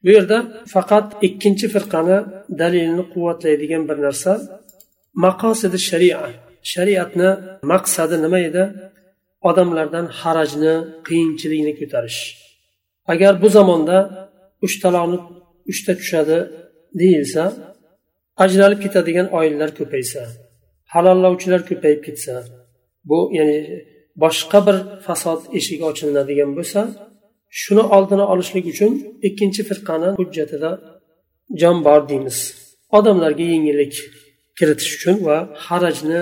bu 0.04 0.08
yerda 0.16 0.38
faqat 0.74 1.06
ikkinchi 1.26 1.66
firqani 1.74 2.16
dalilini 2.60 3.04
quvvatlaydigan 3.12 3.82
bir 3.88 3.98
narsa 4.06 4.32
maqosidi 5.24 5.78
sharia. 5.88 6.20
Shariatni 6.72 7.30
maqsadi 7.72 8.16
nima 8.24 8.38
edi? 8.48 8.64
Odamlardan 9.48 10.06
harajni 10.20 10.74
qiyinchilikni 11.06 11.72
ko'tarish. 11.80 12.20
Agar 13.12 13.32
bu 13.42 13.48
zamonda 13.56 13.98
uch 14.64 14.74
taloqni 14.82 15.18
uchta 15.70 15.92
tushadi 16.00 16.38
deyilsa 17.00 17.42
ajralib 18.44 18.80
ketadigan 18.84 19.28
oilalar 19.38 19.70
ko'paysa 19.78 20.20
halollovchilar 20.94 21.60
ko'payib 21.70 22.00
ketsa 22.06 22.34
bu 23.08 23.18
ya'ni 23.38 23.58
boshqa 24.22 24.58
bir 24.66 24.76
fasod 25.06 25.40
eshigi 25.58 25.84
ochilinadigan 25.90 26.50
bo'lsa 26.58 26.80
shuni 27.61 27.83
oldini 27.95 28.25
olishlik 28.33 28.65
uchun 28.73 28.91
ikkinchi 29.27 29.61
firqani 29.69 30.09
hujjatida 30.19 30.71
jon 31.61 31.77
bor 31.87 32.01
deymiz 32.09 32.37
odamlarga 32.97 33.45
yengillik 33.53 33.95
kiritish 34.57 34.91
uchun 34.97 35.15
va 35.27 35.37
harajni 35.65 36.21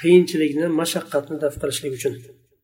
qiyinchilikni 0.00 0.66
mashaqqatni 0.80 1.36
daf 1.44 1.54
qilishlik 1.62 1.92
uchun 1.98 2.14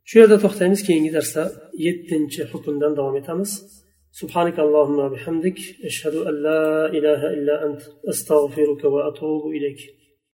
shu 0.09 0.15
yerda 0.21 0.37
to'xtaymiz 0.45 0.81
keyingi 0.89 1.11
darsda 1.17 1.43
yettinchi 1.87 2.41
hukmdan 2.53 2.93
davom 2.99 3.17
etamiz 3.23 3.53
سبحانك 4.21 4.57
اللهم 4.67 4.99
وبحمدك 5.05 5.59
أشهد 5.91 6.15
أن 6.29 6.35
لا 6.47 6.87
إله 6.97 7.21
إلا 7.37 7.55
أنت 7.67 7.83
أستغفرك 8.13 8.83
وأتوب 8.95 9.43
إليك 9.57 9.81